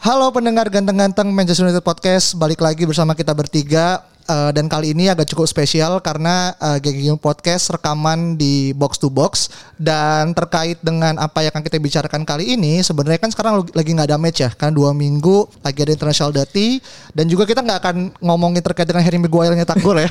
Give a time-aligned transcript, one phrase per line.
[0.00, 4.00] Halo pendengar ganteng-ganteng Manchester United Podcast, balik lagi bersama kita bertiga.
[4.30, 9.10] Uh, dan kali ini agak cukup spesial karena uh, GGG Podcast rekaman di box to
[9.10, 13.90] box dan terkait dengan apa yang akan kita bicarakan kali ini sebenarnya kan sekarang lagi
[13.90, 16.78] nggak ada match ya kan dua minggu lagi ada international dati
[17.10, 20.06] dan juga kita nggak akan ngomongin terkait dengan Harry Maguire nyetak gol ya.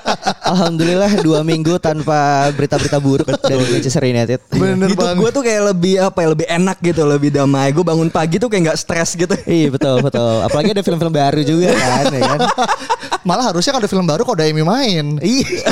[0.52, 4.38] Alhamdulillah dua minggu tanpa berita-berita buruk dari Manchester United.
[4.52, 5.24] Bener Hidup banget.
[5.24, 8.52] gue tuh kayak lebih apa ya lebih enak gitu lebih damai gue bangun pagi tuh
[8.52, 10.44] kayak nggak stres gitu Iya betul betul.
[10.44, 12.40] Apalagi ada film-film baru juga kan, ya kan.
[13.24, 15.16] Malah harusnya kalau ada film baru kok ada Amy main.
[15.18, 15.64] Iya.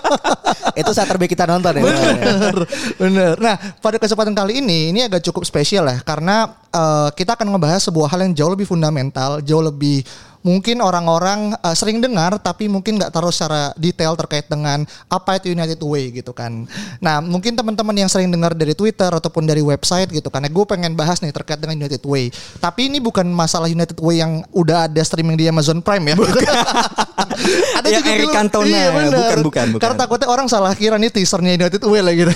[0.80, 1.82] Itu saat terbaik kita nonton ya.
[1.84, 2.56] Bener,
[2.96, 3.34] bener.
[3.36, 7.84] Nah, pada kesempatan kali ini ini agak cukup spesial ya karena eh, kita akan ngebahas
[7.84, 10.02] sebuah hal yang jauh lebih fundamental, jauh lebih
[10.40, 15.52] mungkin orang-orang eh, sering dengar tapi mungkin nggak taruh secara detail terkait dengan apa itu
[15.52, 16.64] United Way gitu kan.
[16.98, 20.42] Nah, mungkin teman-teman yang sering dengar dari Twitter ataupun dari website gitu kan.
[20.48, 22.32] Gue pengen bahas nih terkait dengan United Way.
[22.58, 26.16] Tapi ini bukan masalah United Way yang udah ada streaming di Amazon Prime ya.
[27.78, 28.88] ada Yang Eric film- Cantona Iya, ya.
[28.94, 29.10] bener.
[29.12, 29.82] Bukan, bukan, bukan.
[29.82, 32.32] Karena takutnya orang salah kira nih teasernya United Way lah gitu.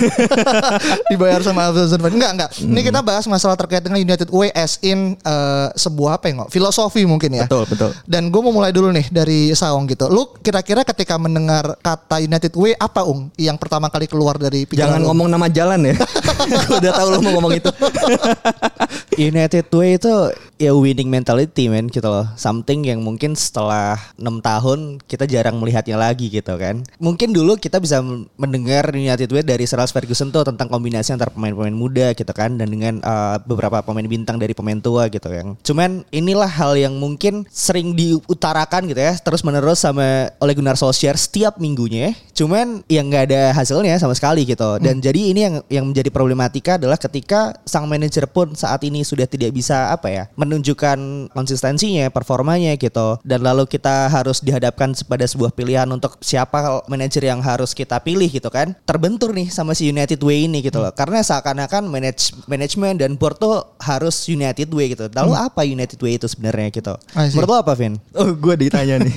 [1.11, 2.17] Dibayar sama Amazon Prime.
[2.17, 2.51] Enggak, enggak.
[2.61, 6.45] Ini kita bahas masalah terkait dengan United Way as in eh, sebuah apa ya?
[6.51, 7.47] Filosofi mungkin ya.
[7.47, 7.91] Betul, betul.
[8.03, 10.11] Dan gue mau mulai dulu nih dari Saung gitu.
[10.11, 14.99] Lu kira-kira ketika mendengar kata United Way apa Ung yang pertama kali keluar dari pikiran
[14.99, 15.07] jangan lu?
[15.13, 15.95] ngomong nama jalan ya
[16.69, 17.71] gue udah tahu lo mau ngomong itu
[19.19, 20.13] United Way itu
[20.59, 22.27] ya winning mentality men gitu loh.
[22.39, 26.83] Something yang mungkin setelah enam tahun kita jarang melihatnya lagi gitu kan.
[26.99, 28.01] Mungkin dulu kita bisa
[28.39, 32.59] mendengar United Way dari Sir Alex Ferguson tuh tentang kombinasi antara pemain-pemain muda gitu kan
[32.59, 35.55] dan dengan uh, beberapa pemain bintang dari pemain tua gitu kan.
[35.63, 41.19] Cuman inilah hal yang mungkin sering diutarakan gitu ya terus menerus sama oleh Gunnar Solskjaer
[41.19, 42.15] setiap minggunya.
[42.35, 44.79] Cuman yang nggak ada hasilnya sama sekali gitu.
[44.83, 49.29] Dan jadi ini yang yang menjadi problematika adalah ketika sang manajer pun saat ini sudah
[49.29, 53.21] tidak bisa apa ya menunjukkan konsistensinya, performanya gitu.
[53.23, 58.27] Dan lalu kita harus dihadapkan pada sebuah pilihan untuk siapa manajer yang harus kita pilih
[58.29, 58.75] gitu kan.
[58.89, 60.91] Terbentur nih sama si United Way ini gitu loh.
[60.91, 65.07] Karena seakan-akan manage manajemen dan board tuh harus United Way gitu.
[65.13, 66.95] Lalu apa United Way itu sebenarnya gitu?
[67.15, 68.01] Menurut lo apa, Vin?
[68.15, 69.15] oh gue ditanya nih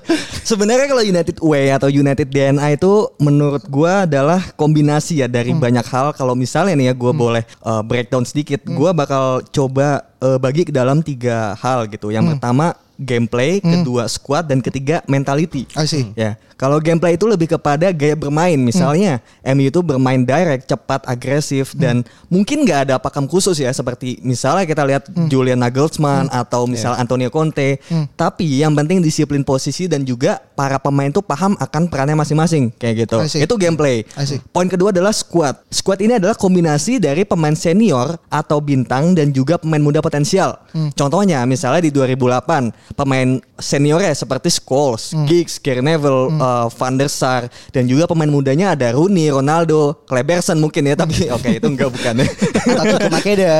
[0.50, 5.84] sebenarnya kalau United Way atau United DNA itu menurut gue adalah kombinasi ya dari banyak
[5.84, 10.64] hal kalau misalnya nih ya gue boleh uh, breakdown sedikit gue bakal coba uh, bagi
[10.68, 12.08] ke dalam tiga hal gitu.
[12.12, 15.70] Yang pertama gameplay kedua squad dan ketiga mentality.
[15.78, 16.10] I see.
[16.18, 18.58] Ya, kalau gameplay itu lebih kepada gaya bermain.
[18.58, 23.70] Misalnya, MU itu bermain direct, cepat, agresif, dan mungkin nggak ada pakem khusus ya.
[23.70, 27.78] Seperti misalnya kita lihat Julian Nagelsmann atau misal Antonio Conte.
[28.12, 33.06] Tapi yang penting disiplin posisi dan juga para pemain tuh paham akan perannya masing-masing kayak
[33.06, 33.16] gitu.
[33.38, 34.02] Itu gameplay.
[34.50, 35.54] Poin kedua adalah squad.
[35.70, 40.58] Squad ini adalah kombinasi dari pemain senior atau bintang dan juga pemain muda potensial.
[40.98, 47.46] Contohnya misalnya di 2008 pemain seniornya seperti Scholes, Giggs, Gary Neville, uh, Van der Sar
[47.70, 52.14] dan juga pemain mudanya ada Rooney, Ronaldo, Kleberson mungkin ya tapi oke itu enggak bukan
[52.22, 52.26] ya.
[52.68, 53.54] Atau Kiko Makeda.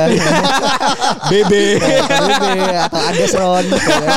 [1.31, 1.53] BB.
[2.89, 4.09] atau Anderson gitu ya.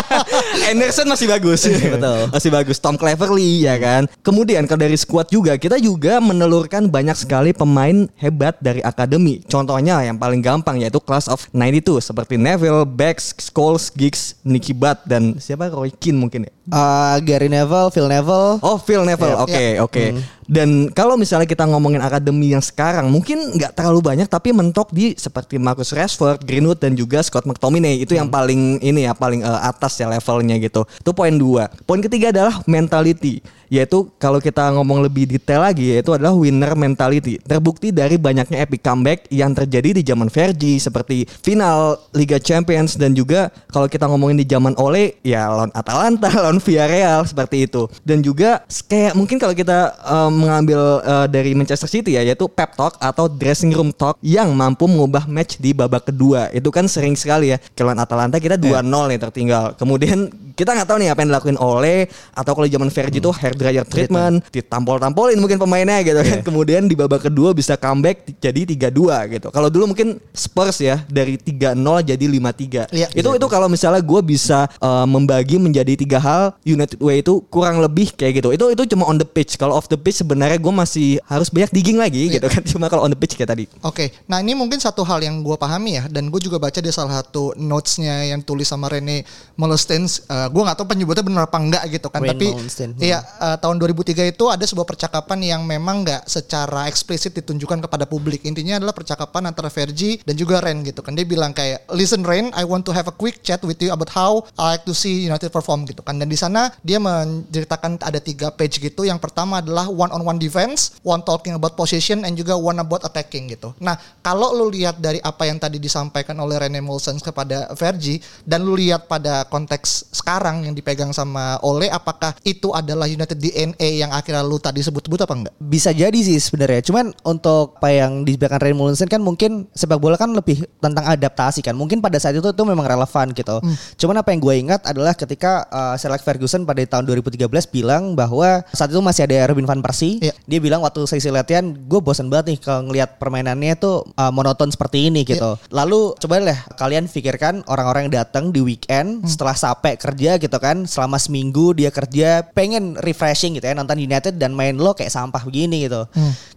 [0.73, 1.61] Anderson masih bagus.
[1.69, 2.21] Betul.
[2.33, 2.77] Masih bagus.
[2.81, 4.09] Tom Cleverley ya kan.
[4.25, 9.45] Kemudian kalau dari squad juga kita juga menelurkan banyak sekali pemain hebat dari akademi.
[9.47, 15.05] Contohnya yang paling gampang yaitu Class of 92 seperti Neville, Bex, Scholes, Giggs, Nicky Butt
[15.05, 16.53] dan siapa Roy Keane mungkin ya.
[16.71, 18.61] Uh, Gary Neville, Phil Neville.
[18.63, 20.05] Oh Phil Neville, oke oke.
[20.53, 25.17] Dan kalau misalnya kita ngomongin akademi yang sekarang, mungkin nggak terlalu banyak, tapi mentok di
[25.17, 29.61] seperti Marcus Rashford, Greenwood dan juga Scott McTominay itu yang paling ini ya paling eh,
[29.65, 30.85] atas ya levelnya gitu.
[31.01, 31.73] Itu poin dua.
[31.89, 33.41] Poin ketiga adalah mentality,
[33.73, 37.41] yaitu kalau kita ngomong lebih detail lagi, yaitu adalah winner mentality.
[37.41, 43.17] Terbukti dari banyaknya epic comeback yang terjadi di zaman Fergie seperti final Liga Champions dan
[43.17, 47.89] juga kalau kita ngomongin di zaman Ole ya lawan Atalanta, lawan Villarreal seperti itu.
[48.05, 52.75] Dan juga kayak mungkin kalau kita eh, mengambil eh, dari Manchester City ya yaitu pep
[52.75, 56.51] talk atau dressing room talk yang mampu mengubah match di babak kedua.
[56.51, 57.63] Itu kan sering sekali ya.
[57.79, 59.65] Kalau lawan Atalanta kita 2-0 nih tertinggal.
[59.77, 63.53] Kemudian kita nggak tahu nih apa yang dilakuin oleh atau kalau zaman Fergie itu hair
[63.53, 66.41] dryer treatment, ditampol-tampolin mungkin pemainnya gitu kan.
[66.49, 69.49] Kemudian di babak kedua bisa comeback jadi 3-2 gitu.
[69.53, 71.77] Kalau dulu mungkin Spurs ya dari 3-0
[72.09, 72.89] jadi 5-3.
[72.93, 73.09] Iya.
[73.13, 77.85] itu itu kalau misalnya gue bisa uh, membagi menjadi tiga hal United Way itu kurang
[77.85, 78.49] lebih kayak gitu.
[78.57, 79.61] Itu itu cuma on the pitch.
[79.61, 82.63] Kalau off the pitch sebenarnya gue masih harus banyak digging lagi gitu kan.
[82.71, 83.65] Cuma kalau on the pitch kayak tadi.
[83.83, 86.89] Oke, nah ini mungkin satu hal yang gue pahami ya, dan gue juga baca di
[86.95, 89.27] salah satu notesnya yang tulis sama Rene
[89.59, 90.07] Molestein.
[90.07, 93.03] Uh, gue nggak tahu penyebutnya benar apa enggak gitu kan, Rene tapi Molestein, hmm.
[93.03, 98.07] iya uh, tahun 2003 itu ada sebuah percakapan yang memang nggak secara eksplisit ditunjukkan kepada
[98.07, 98.47] publik.
[98.47, 101.17] Intinya adalah percakapan antara Fergie dan juga Ren gitu kan.
[101.19, 104.13] Dia bilang kayak, listen Ren, I want to have a quick chat with you about
[104.13, 106.21] how I like to see United perform gitu kan.
[106.21, 109.09] Dan di sana dia menceritakan ada tiga page gitu.
[109.09, 113.03] Yang pertama adalah one on one defense, one talking about position, and juga one about
[113.03, 113.73] attacking gitu.
[113.81, 118.63] Nah kalau lu lihat dari apa yang tadi disampaikan oleh Rene Molson kepada Fergie dan
[118.63, 124.11] lu lihat pada konteks sekarang yang dipegang sama Ole, apakah itu adalah United DNA yang
[124.13, 125.55] akhirnya lu tadi sebut-sebut apa enggak?
[125.59, 126.85] Bisa jadi sih sebenarnya.
[126.85, 131.65] Cuman untuk apa yang disebutkan Ray Mullinson kan mungkin sepak bola kan lebih tentang adaptasi
[131.65, 131.73] kan.
[131.79, 133.57] Mungkin pada saat itu itu memang relevan gitu.
[133.97, 138.19] Cuman apa yang gue ingat adalah ketika uh, Sir Alex Ferguson pada tahun 2013 bilang
[138.19, 140.02] bahwa saat itu masih ada Robin van Persie.
[140.23, 140.35] Iya.
[140.47, 144.71] Dia bilang waktu sesi latihan gue bosan banget nih kalau ngelihat permainannya tuh uh, monoton
[144.71, 145.57] seperti ini gitu.
[145.71, 150.85] Lalu coba deh kalian pikirkan orang-orang yang datang di weekend setelah capek kerja gitu kan
[150.89, 155.43] selama seminggu dia kerja pengen refreshing gitu ya nonton United dan main lo kayak sampah
[155.47, 156.07] begini gitu.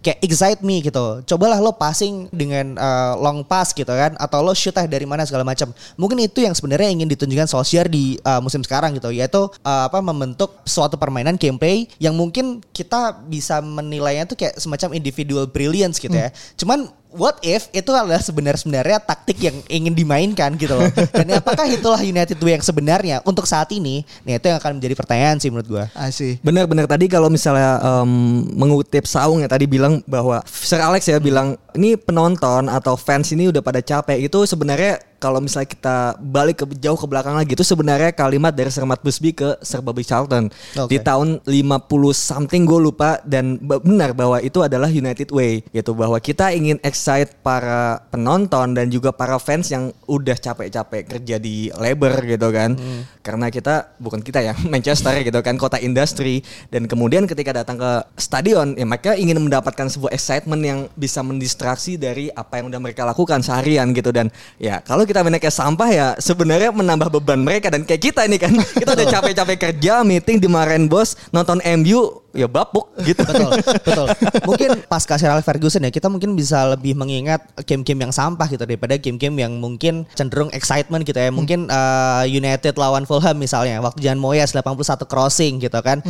[0.02, 1.22] Kayak excite me gitu.
[1.26, 5.42] Cobalah lo passing dengan uh, long pass gitu kan atau lo shoot dari mana segala
[5.42, 5.72] macam.
[5.96, 9.98] Mungkin itu yang sebenarnya ingin ditunjukkan Solskjaer di uh, musim sekarang gitu yaitu uh, apa
[10.04, 16.16] membentuk suatu permainan gameplay yang mungkin kita bisa menilainya tuh kayak semacam individual brilliance gitu
[16.16, 16.32] ya.
[16.56, 20.88] Cuman what if itu adalah sebenarnya taktik yang ingin dimainkan gitu loh.
[21.16, 24.04] Dan apakah itulah United way yang sebenarnya untuk saat ini?
[24.22, 25.84] Nah itu yang akan menjadi pertanyaan sih menurut gua.
[25.96, 26.38] Asih.
[26.44, 28.10] Benar-benar tadi kalau misalnya em,
[28.54, 33.48] mengutip Saung ya tadi bilang bahwa Sir Alex ya bilang ini penonton atau fans ini
[33.52, 37.64] udah pada capek itu sebenarnya kalau misalnya kita balik ke jauh ke belakang lagi itu
[37.64, 40.92] sebenarnya kalimat dari Sir Matt Busby ke Sir Bobby Charlton Oke.
[40.92, 45.96] di tahun 50 something gue lupa dan be- benar bahwa itu adalah United Way gitu
[45.96, 46.76] bahwa kita ingin
[47.06, 52.74] excite para penonton dan juga para fans yang udah capek-capek kerja di labor gitu kan.
[53.22, 56.42] Karena kita bukan kita ya Manchester gitu kan kota industri.
[56.66, 61.94] Dan kemudian ketika datang ke stadion ya mereka ingin mendapatkan sebuah excitement yang bisa mendistraksi
[61.94, 64.10] dari apa yang udah mereka lakukan seharian gitu.
[64.10, 64.26] Dan
[64.58, 68.50] ya kalau kita kayak sampah ya sebenarnya menambah beban mereka dan kayak kita ini kan.
[68.82, 73.50] Kita udah capek-capek kerja meeting dimarahin bos nonton MU ya bapuk gitu Betul,
[73.82, 74.06] betul.
[74.44, 78.62] Mungkin pas Sir Alex Ferguson ya kita mungkin bisa lebih mengingat game-game yang sampah gitu
[78.62, 81.32] daripada game-game yang mungkin cenderung excitement gitu ya.
[81.32, 86.04] Mungkin uh, United lawan Fulham misalnya waktu Jan Moyes 81 crossing gitu kan.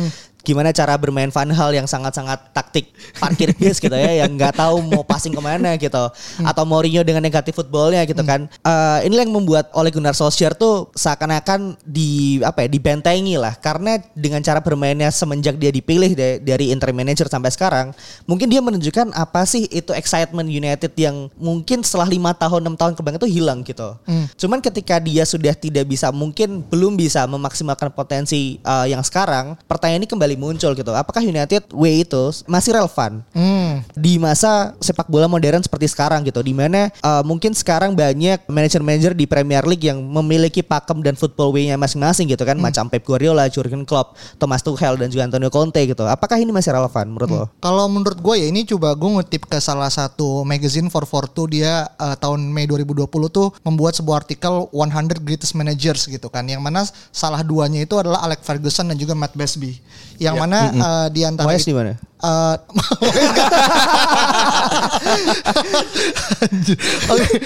[0.47, 4.79] Gimana cara bermain Van Hal yang sangat-sangat taktik parkir bis gitu ya yang nggak tahu
[4.79, 6.07] mau passing ke mana gitu
[6.39, 8.47] atau Mourinho dengan negatif footballnya gitu kan.
[8.47, 13.59] Eh, inilah yang membuat Ole Gunnar Solskjaer tuh seakan-akan di apa ya dibentengi lah.
[13.59, 17.91] Karena dengan cara bermainnya semenjak dia dipilih da- dari interim manager sampai sekarang
[18.23, 22.95] mungkin dia menunjukkan apa sih itu excitement United yang mungkin setelah lima tahun enam tahun
[22.95, 23.99] ke belakang itu hilang gitu.
[24.39, 30.05] Cuman ketika dia sudah tidak bisa mungkin belum bisa memaksimalkan potensi eh, yang sekarang pertanyaan
[30.05, 33.81] ini kembali muncul gitu apakah United way itu masih relevan Hmm.
[33.93, 39.13] di masa sepak bola modern seperti sekarang gitu di mana uh, mungkin sekarang banyak manajer-manajer
[39.13, 43.49] di Premier League yang memiliki pakem dan football way-nya masing-masing gitu kan macam Pep Guardiola,
[43.49, 46.03] Jurgen Klopp, Thomas Tuchel dan juga Antonio Conte gitu.
[46.05, 47.45] Apakah ini masih relevan menurut lo?
[47.61, 52.15] Kalau menurut gue ya ini coba gue ngutip ke salah satu magazine 442 dia eh,
[52.19, 57.41] tahun Mei 2020 tuh membuat sebuah artikel 100 Greatest Managers gitu kan yang mana salah
[57.41, 59.79] duanya itu adalah Alex Ferguson dan juga Matt Busby
[60.27, 61.95] yang mana eh, di antara Moyes di mana?
[67.13, 67.37] Oke.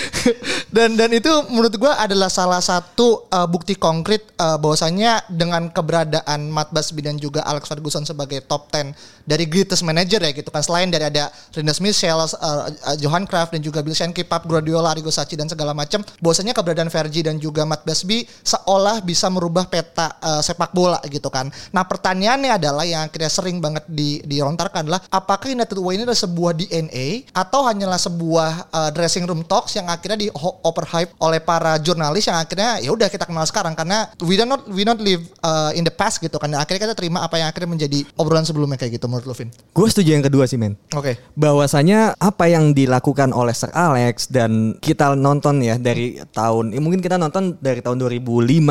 [0.71, 6.47] dan dan itu menurut gua adalah salah satu uh, bukti konkret uh, bahwasanya dengan keberadaan
[6.47, 8.95] Matt Busby dan juga Alex Ferguson sebagai top 10
[9.27, 13.51] dari greatest manager ya gitu kan selain dari ada Rinus Michel, uh, uh, Johan Cruyff
[13.51, 17.35] dan juga Bill Shankly, Pep Guardiola, Arrigo Sacchi dan segala macam bahwasanya keberadaan Fergie dan
[17.37, 21.51] juga Matt Busby seolah bisa merubah peta uh, sepak bola gitu kan.
[21.71, 24.23] Nah, pertanyaannya adalah yang akhirnya sering banget di
[24.61, 29.41] dilontarkan adalah apakah United Way ini adalah sebuah DNA atau hanyalah sebuah uh, dressing room
[29.41, 30.27] talks yang akhirnya di
[30.61, 34.61] overhype oleh para jurnalis yang akhirnya ya udah kita kenal sekarang karena we don't not
[34.69, 36.53] we not live uh, in the past gitu kan.
[36.53, 39.49] Akhirnya kita terima apa yang akhirnya menjadi obrolan sebelumnya kayak gitu menurut Lovin.
[39.73, 40.77] Gue setuju yang kedua sih men.
[40.93, 41.17] Oke.
[41.33, 47.01] bahwasanya apa yang dilakukan oleh Sir Alex dan kita nonton ya dari tahun ya mungkin
[47.01, 48.21] kita nonton dari tahun 2005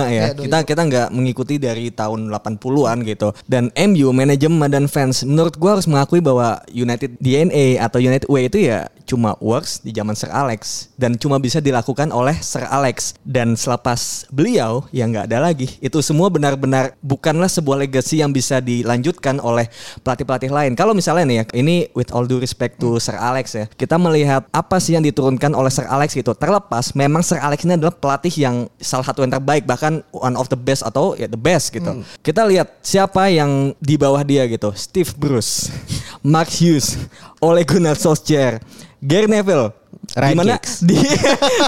[0.07, 0.25] ya.
[0.37, 0.45] 2005.
[0.47, 3.29] kita kita nggak mengikuti dari tahun 80-an gitu.
[3.49, 8.53] Dan MU manajemen dan fans menurut gua harus mengakui bahwa United DNA atau United Way
[8.53, 13.17] itu ya cuma works di zaman Sir Alex dan cuma bisa dilakukan oleh Sir Alex
[13.25, 15.81] dan selepas beliau ya nggak ada lagi.
[15.81, 19.67] Itu semua benar-benar bukanlah sebuah legacy yang bisa dilanjutkan oleh
[20.05, 20.73] pelatih-pelatih lain.
[20.77, 24.47] Kalau misalnya nih ya, ini with all due respect to Sir Alex ya, kita melihat
[24.51, 26.37] apa sih yang diturunkan oleh Sir Alex gitu.
[26.37, 30.49] Terlepas memang Sir Alex ini adalah pelatih yang salah satu yang terbaik bahkan one of
[30.49, 32.03] the best atau ya the best gitu.
[32.21, 34.73] Kita lihat siapa yang di bawah dia gitu.
[34.77, 35.71] Steve Bruce,
[36.33, 36.97] Mark Hughes,
[37.45, 38.61] Ole Gunnar Solskjaer,
[39.03, 39.73] Gary Neville.
[40.19, 40.99] Ryan Di mana di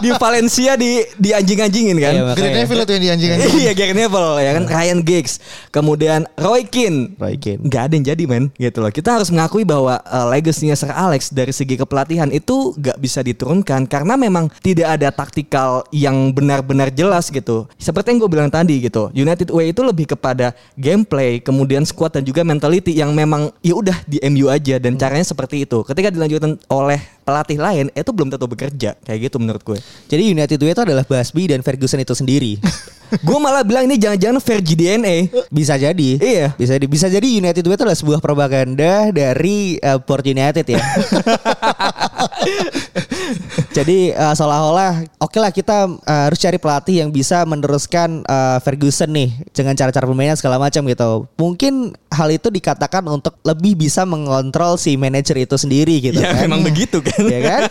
[0.03, 2.13] di Valencia di di anjing-anjingin kan.
[2.13, 2.55] Iya, Gary.
[2.59, 3.39] Neville itu yang dianjingkan.
[3.63, 4.65] Iya Gary Neville ya kan?
[4.67, 5.35] Ryan Giggs.
[5.71, 7.15] Kemudian Roy Keane.
[7.23, 7.63] Roy Keane.
[7.63, 8.91] nggak ada yang jadi men gitu loh.
[8.91, 13.87] Kita harus mengakui bahwa uh, legasinya Sir Alex dari segi kepelatihan itu nggak bisa diturunkan
[13.87, 17.71] karena memang tidak ada taktikal yang benar-benar jelas gitu.
[17.79, 19.15] Seperti yang gue bilang tadi gitu.
[19.15, 24.03] United Way itu lebih kepada gameplay kemudian squad dan juga mentality yang memang ya udah
[24.11, 24.83] di MU aja.
[24.83, 25.87] Dan caranya seperti itu.
[25.87, 30.57] Ketika dilanjutkan oleh pelatih lain itu belum tentu bekerja kayak gitu menurut gue Jadi United
[30.57, 32.57] Way itu adalah Basbi dan Ferguson itu sendiri.
[33.29, 35.17] gue malah bilang ini jangan-jangan Vergi DNA
[35.53, 36.11] Bisa jadi.
[36.17, 36.49] Iya.
[36.57, 40.81] Bisa di, bisa jadi United Way itu adalah sebuah propaganda dari uh, Port United ya.
[43.77, 49.11] jadi uh, seolah-olah oke lah kita uh, harus cari pelatih yang bisa meneruskan uh, Ferguson
[49.13, 51.27] nih dengan cara-cara permainan segala macam gitu.
[51.39, 56.45] Mungkin hal itu dikatakan untuk lebih bisa mengontrol si manajer itu sendiri gitu ya kan.
[56.45, 57.63] memang begitu kan ya kan?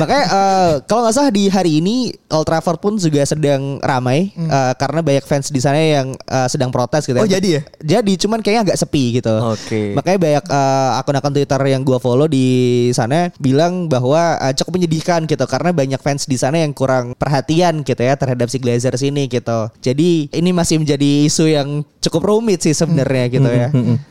[0.00, 4.72] Makanya eh, kalau nggak salah di hari ini Old Trafford pun juga sedang ramai eh,
[4.80, 7.20] karena banyak fans di sana yang eh, sedang protes gitu.
[7.20, 7.62] Oh, jadi ya?
[7.98, 9.34] Jadi cuman kayaknya agak sepi gitu.
[9.52, 9.92] Oke.
[9.92, 12.46] Makanya banyak eh, akun-akun Twitter yang gua follow di
[12.96, 17.84] sana bilang bahwa eh, cukup menyedihkan gitu karena banyak fans di sana yang kurang perhatian
[17.84, 19.70] gitu ya terhadap si Glazers ini gitu.
[19.82, 23.68] Jadi ini masih menjadi isu yang cukup rumit sih sebenarnya gitu ya.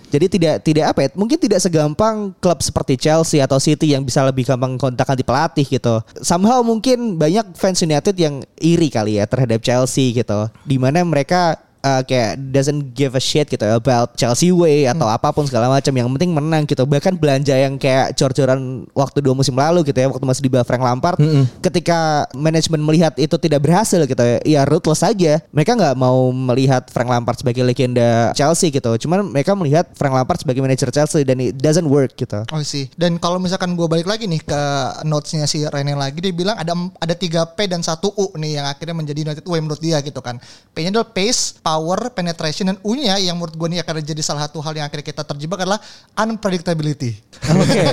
[0.08, 1.10] Jadi tidak tidak apa ya?
[1.20, 5.68] Mungkin tidak segampang klub seperti Chelsea atau City yang bisa lebih gampang kontak ganti pelatih
[5.68, 6.00] gitu.
[6.24, 10.48] Somehow mungkin banyak fans United yang iri kali ya terhadap Chelsea gitu.
[10.64, 15.32] Di mana mereka uh, kayak doesn't give a shit gitu about Chelsea way atau apa
[15.32, 15.96] pun segala macam.
[15.96, 16.84] Yang penting menang gitu.
[16.84, 20.68] Bahkan belanja yang kayak cor-coran waktu dua musim lalu gitu ya waktu masih di bawah
[20.68, 21.18] Frank Lampard
[21.64, 26.90] ketika manajemen melihat itu tidak berhasil gitu ya ya ruthless saja mereka nggak mau melihat
[26.90, 28.90] Frank Lampard sebagai legenda Chelsea gitu.
[28.98, 32.42] Cuman mereka melihat Frank Lampard sebagai manajer Chelsea dan it doesn't work gitu.
[32.50, 32.90] Oh sih.
[32.98, 34.62] Dan kalau misalkan gue balik lagi nih ke
[35.06, 38.66] notesnya si Rene lagi, dia bilang ada ada 3 P dan satu U nih yang
[38.66, 40.42] akhirnya menjadi United Way menurut dia gitu kan.
[40.74, 41.77] P-nya adalah pace, power,
[42.14, 45.24] penetration dan U-nya yang menurut gue nih akan jadi salah satu hal yang akhirnya kita
[45.24, 45.80] terjebak adalah
[46.18, 47.18] unpredictability.
[47.48, 47.84] Oke.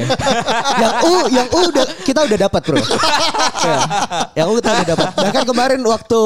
[0.81, 2.81] yang U, yang U udah kita udah dapat, Bro.
[3.65, 5.09] Ya, yang U kita udah dapat.
[5.17, 6.21] Bahkan kemarin waktu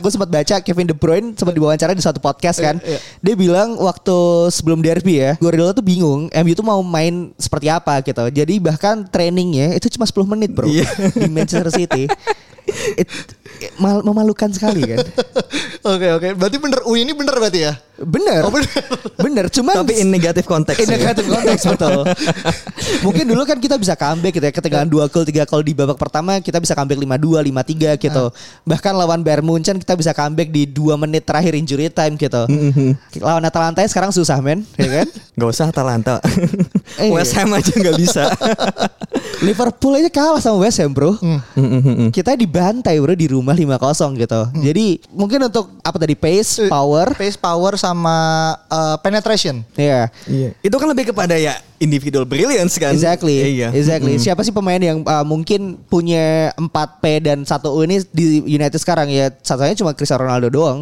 [0.00, 2.76] gue sempat baca Kevin De Bruyne sempat diwawancara di suatu podcast kan.
[3.24, 8.00] Dia bilang waktu sebelum derby ya, Guardiola tuh bingung MU tuh mau main seperti apa
[8.04, 8.24] gitu.
[8.28, 10.68] Jadi bahkan trainingnya itu cuma 10 menit, Bro.
[10.68, 10.88] Iya.
[11.16, 12.04] Di Manchester City.
[13.00, 13.08] It,
[13.76, 14.98] mal- memalukan sekali kan.
[15.84, 16.28] Oke oke.
[16.40, 17.76] Berarti bener U ini bener berarti ya?
[18.00, 18.40] Bener.
[18.40, 18.72] Oh, bener.
[19.24, 19.44] Bener.
[19.52, 22.08] Cuman tapi in negatif konteks In negative konteks betul.
[23.04, 24.52] Mungkin dulu kan kita bisa comeback gitu ya.
[24.56, 28.24] Ketinggalan dua gol, tiga gol di babak pertama kita bisa comeback 5-2, 5-3 gitu.
[28.64, 32.48] Bahkan lawan Bayern Munchen kita bisa comeback di dua menit terakhir injury time gitu.
[33.20, 35.06] Lawan Atalanta sekarang susah men, ya kan?
[35.36, 36.16] Gak usah Atalanta.
[36.96, 38.32] Eh, West Ham aja gak bisa.
[39.44, 41.20] Liverpool aja kalah sama West Ham bro.
[42.08, 44.40] Kita dibantai bro di rumah 5-0 gitu.
[44.64, 48.16] Jadi mungkin untuk apa tadi pace, power, Pace, power sama
[48.72, 49.60] uh, penetration.
[49.76, 50.08] ya.
[50.24, 50.56] Iya.
[50.64, 52.90] Itu kan lebih kepada ya individual brilliance kan.
[52.90, 53.60] Exactly.
[53.60, 53.68] Iya.
[53.70, 54.16] Exactly.
[54.16, 59.28] Siapa sih pemain yang uh, mungkin punya 4P dan 1U ini di United sekarang ya
[59.38, 60.78] satunya cuma Cristiano Ronaldo doang.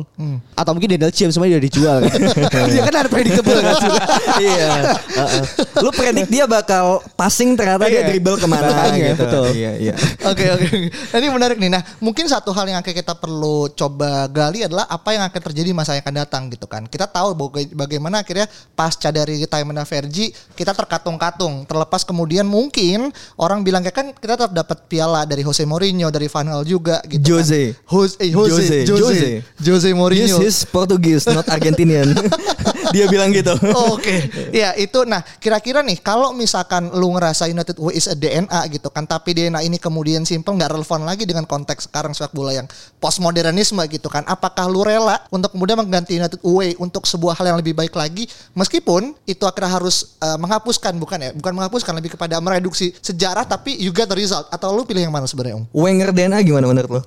[0.55, 2.21] Atau mungkin Daniel James semuanya udah dijual kan.
[2.71, 3.75] Dia kan unpredictable kan.
[4.41, 4.71] iya.
[4.95, 5.43] Heeh.
[5.83, 8.09] Lu predik dia bakal passing ternyata dia Iya.
[8.09, 9.19] dribble ke mana gitu.
[9.19, 9.47] betul.
[9.53, 9.95] Iya, iya.
[10.25, 10.67] Oke oke.
[11.13, 11.69] Ini menarik nih.
[11.69, 15.69] Nah mungkin satu hal yang akan kita perlu coba gali adalah apa yang akan terjadi
[15.69, 16.87] di masa yang akan datang gitu kan.
[16.87, 21.65] Kita tahu baga- bagaimana akhirnya pasca dari retirement Vergi kita terkatung-katung.
[21.65, 23.09] Terlepas kemudian mungkin
[23.41, 27.01] orang bilang kayak kan kita tetap dapat piala dari Jose Mourinho dari Van Gaal juga
[27.09, 27.41] gitu.
[27.41, 27.73] Jose.
[27.73, 27.89] Kan.
[27.89, 29.31] Jose, eh, Jose, Jose, Jose, Jose,
[29.65, 29.91] Jose.
[29.97, 30.37] Mourinho.
[30.37, 32.13] Yes, he's Portuguese, not Argentinian.
[32.93, 33.57] Dia bilang gitu.
[33.93, 35.03] Oke, ya itu.
[35.09, 39.33] Nah, kira-kira nih, kalau misalkan lu ngerasa United Way is a DNA gitu kan, tapi
[39.33, 42.69] DNA ini kemudian simple nggak relevan lagi dengan konteks sekarang sepak bola yang
[43.01, 47.59] postmodernisme gitu kan, apakah lu rela untuk kemudian mengganti United Way untuk sebuah hal yang
[47.59, 52.39] lebih baik lagi, meskipun itu akhirnya harus uh, menghapuskan bukan ya, bukan menghapuskan lebih kepada
[52.39, 54.47] mereduksi sejarah, tapi you get the result.
[54.53, 55.65] Atau lu pilih yang mana sebenarnya, Om?
[55.73, 57.03] Wenger DNA gimana menurut lo?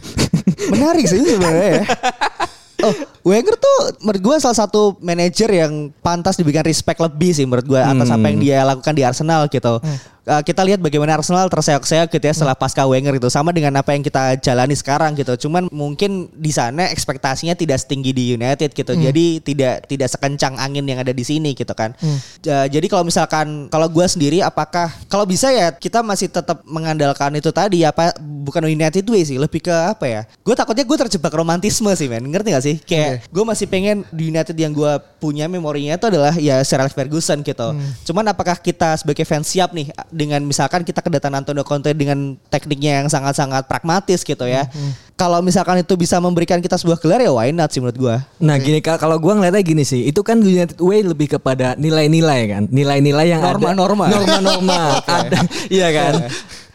[0.72, 1.82] Menarik sih sebenarnya ya.
[2.80, 2.94] Oh,
[3.28, 7.80] Wenger tuh menurut gue salah satu manajer yang pantas diberikan respect lebih sih menurut gue
[7.80, 9.76] atas apa yang dia lakukan di Arsenal gitu.
[10.30, 13.98] Uh, kita lihat bagaimana Arsenal terseok-seok gitu ya setelah pasca Wenger itu sama dengan apa
[13.98, 15.34] yang kita jalani sekarang gitu.
[15.34, 18.94] Cuman mungkin di sana ekspektasinya tidak setinggi di United gitu.
[19.10, 21.98] Jadi tidak tidak sekencang angin yang ada di sini gitu kan.
[22.46, 27.34] Ja- jadi kalau misalkan kalau gue sendiri apakah kalau bisa ya kita masih tetap mengandalkan
[27.34, 30.22] itu tadi apa bukan United way sih lebih ke apa ya?
[30.46, 32.22] Gue takutnya gue terjebak romantisme sih men.
[32.30, 32.76] Ngerti gak sih?
[32.86, 36.94] Kayak gue masih pengen di United yang gue punya memorinya itu adalah ya Sir Alex
[36.94, 37.74] Ferguson gitu.
[38.06, 43.00] Cuman apakah kita sebagai fans siap nih dengan misalkan kita kedatangan Antonio Conte dengan tekniknya
[43.00, 44.68] yang sangat-sangat pragmatis gitu ya.
[45.16, 48.16] Kalau misalkan itu bisa memberikan kita sebuah gelar ya why not sih menurut gue.
[48.38, 52.40] Nah gini Kak, kalau gua ngeliatnya gini sih, itu kan United Way lebih kepada nilai-nilai
[52.46, 54.04] kan, nilai-nilai yang ada- Norma-norma.
[54.08, 54.80] norma-norma,
[55.20, 56.12] ada, iya kan,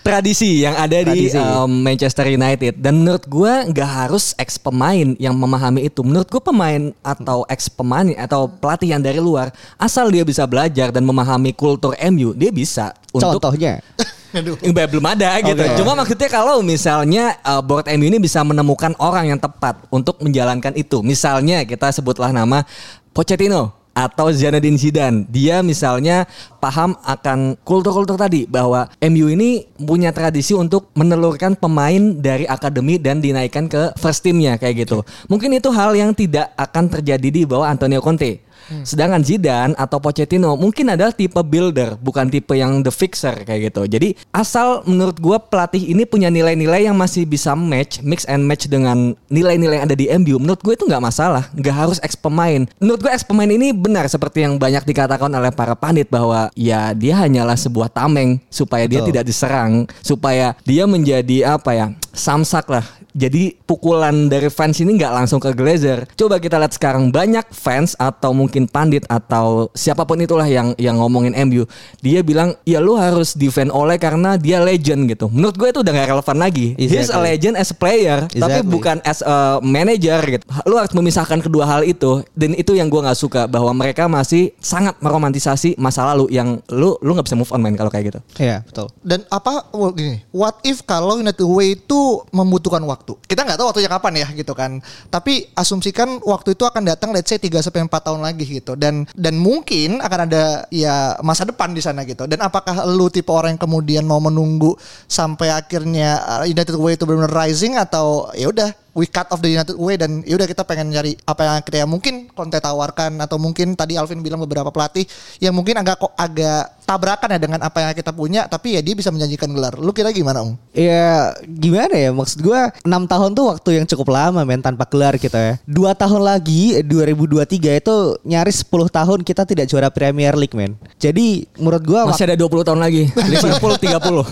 [0.05, 1.41] tradisi yang ada di Tradisi.
[1.41, 2.77] um, Manchester United.
[2.77, 6.05] Dan menurut gua nggak harus ex pemain yang memahami itu.
[6.05, 9.49] Menurut gua pemain atau ex pemain atau pelatih yang dari luar,
[9.81, 13.81] asal dia bisa belajar dan memahami kultur MU, dia bisa untuk Contohnya.
[14.37, 14.59] Aduh.
[14.59, 15.63] Belum ada gitu.
[15.63, 15.75] Oke.
[15.79, 20.75] Cuma maksudnya kalau misalnya uh, board MU ini bisa menemukan orang yang tepat untuk menjalankan
[20.75, 20.99] itu.
[20.99, 22.67] Misalnya kita sebutlah nama
[23.15, 25.23] Pochettino atau Zinedine Zidane.
[25.31, 26.27] Dia misalnya
[26.59, 33.23] paham akan kultur-kultur tadi bahwa MU ini punya tradisi untuk menelurkan pemain dari akademi dan
[33.23, 35.01] dinaikkan ke first teamnya kayak gitu.
[35.31, 38.44] Mungkin itu hal yang tidak akan terjadi di bawah Antonio Conte.
[38.83, 43.85] Sedangkan Zidane atau Pochettino mungkin adalah tipe builder, bukan tipe yang the fixer kayak gitu.
[43.85, 48.65] Jadi asal menurut gua pelatih ini punya nilai-nilai yang masih bisa match, mix and match
[48.69, 50.41] dengan nilai-nilai yang ada di MU.
[50.41, 52.65] Menurut gue itu nggak masalah, nggak harus ex pemain.
[52.79, 56.91] Menurut gue ex pemain ini benar seperti yang banyak dikatakan oleh para pandit bahwa ya
[56.93, 59.09] dia hanyalah sebuah tameng supaya dia Betul.
[59.13, 62.85] tidak diserang, supaya dia menjadi apa ya samsak lah.
[63.15, 66.03] Jadi pukulan dari fans ini nggak langsung ke Glazer.
[66.19, 70.99] Coba kita lihat sekarang banyak fans atau mungkin pandit atau siapa pun itulah yang yang
[70.99, 71.63] ngomongin MU.
[72.03, 75.31] Dia bilang ya lu harus defend oleh karena dia legend gitu.
[75.31, 76.67] Menurut gue itu udah nggak relevan lagi.
[76.75, 77.23] He's a Exactly.
[77.23, 78.71] legend as a player, tapi Exactly.
[78.71, 80.43] bukan as a manager gitu.
[80.67, 84.51] Lu harus memisahkan kedua hal itu dan itu yang gue nggak suka bahwa mereka masih
[84.59, 88.19] sangat meromantisasi masa lalu yang lu lu nggak bisa move on main kalau kayak gitu.
[88.43, 88.91] Iya, betul.
[89.03, 93.17] Dan apa well, gini, what if kalau United Way itu membutuhkan waktu?
[93.25, 94.79] Kita nggak tahu waktunya kapan ya gitu kan.
[95.09, 98.73] Tapi asumsikan waktu itu akan datang let's say 3 sampai 4 tahun lagi gitu.
[98.77, 102.29] Dan dan mungkin akan ada ya masa depan di sana gitu.
[102.29, 104.77] Dan apakah lu tipe orang yang kemudian mau menunggu
[105.09, 109.51] sampai akhirnya uh, United Way itu benar-benar rising atau ya udah we cut off the
[109.51, 113.75] United Way dan yaudah kita pengen nyari apa yang akhirnya mungkin Conte tawarkan atau mungkin
[113.75, 115.03] tadi Alvin bilang beberapa pelatih
[115.43, 118.95] yang mungkin agak kok agak tabrakan ya dengan apa yang kita punya tapi ya dia
[118.95, 119.75] bisa menjanjikan gelar.
[119.75, 120.55] Lu kira gimana, Om?
[120.71, 125.19] Ya gimana ya maksud gua 6 tahun tuh waktu yang cukup lama men tanpa gelar
[125.19, 125.53] kita ya.
[125.67, 130.79] Dua tahun lagi 2023 itu nyaris 10 tahun kita tidak juara Premier League men.
[130.95, 133.11] Jadi menurut gua Masih ada 20 tahun lagi.
[133.33, 134.23] Liverpool 30.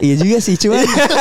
[0.00, 0.80] iya juga sih cuman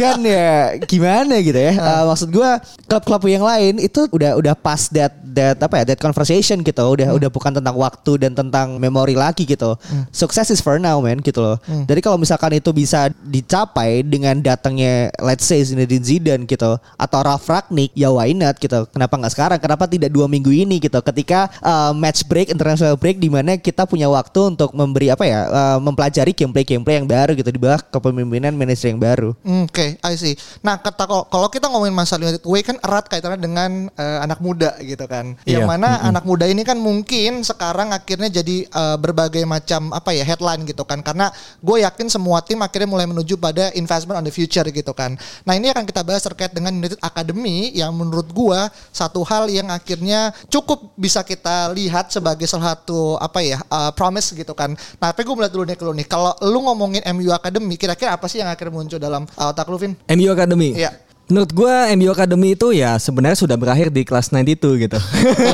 [0.00, 1.74] kan ya gimana gitu ya.
[1.76, 6.00] Uh, maksud gua klub-klub yang lain itu udah udah pas that that apa ya that
[6.00, 6.80] conversation gitu.
[6.80, 9.76] Udah udah bukan tentang waktu dan tentang memori lagi gitu.
[10.08, 11.60] Sukses is for now man gitu loh.
[11.84, 17.44] Jadi kalau misalkan itu bisa dicapai dengan datangnya let's say Zinedine Zidane gitu atau Ralf
[17.44, 18.88] Ragnick ya why not gitu.
[18.88, 19.58] Kenapa nggak sekarang?
[19.60, 20.96] Kenapa tidak dua minggu ini gitu?
[21.04, 25.40] Ketika uh, match break international break di mana kita punya waktu untuk memberi apa ya
[25.46, 29.36] uh, mempelajari gameplay gameplay yang baru gitu di bawah kepemimpinan manajer yang baru.
[29.44, 30.38] Hmm, Oke, I see.
[30.62, 34.38] Nah, kata kalau kalau kita ngomongin masalah United Way kan erat kaitannya dengan eh, anak
[34.38, 35.25] muda gitu kan.
[35.48, 35.70] Yang Iya.
[35.70, 40.62] mana anak muda ini kan mungkin sekarang akhirnya jadi eh, berbagai macam apa ya headline
[40.68, 41.02] gitu kan.
[41.02, 45.16] Karena gue yakin semua tim akhirnya mulai menuju pada investment on the future gitu kan.
[45.42, 48.60] Nah, ini akan kita bahas terkait dengan United Academy yang menurut gue
[48.92, 54.36] satu hal yang akhirnya cukup bisa kita lihat sebagai salah satu apa ya eh, promise
[54.36, 54.76] gitu kan.
[55.00, 56.06] Nah, tapi gue melihat dulu nih ke lu nih.
[56.06, 59.78] Kalau lu ngomongin MU Academy, kira-kira apa sih yang akhirnya muncul dalam uh, otak lu,
[59.80, 59.96] Vin?
[60.12, 60.76] MU Academy.
[60.76, 61.05] Iya.
[61.26, 64.98] Menurut gua MU Academy itu ya sebenarnya sudah berakhir di kelas 92 gitu.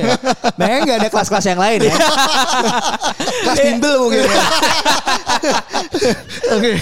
[0.60, 1.96] Makanya nggak ada kelas-kelas yang lain ya.
[3.48, 4.20] kelas bimbel mungkin.
[4.20, 4.36] ya.
[6.60, 6.72] Oke.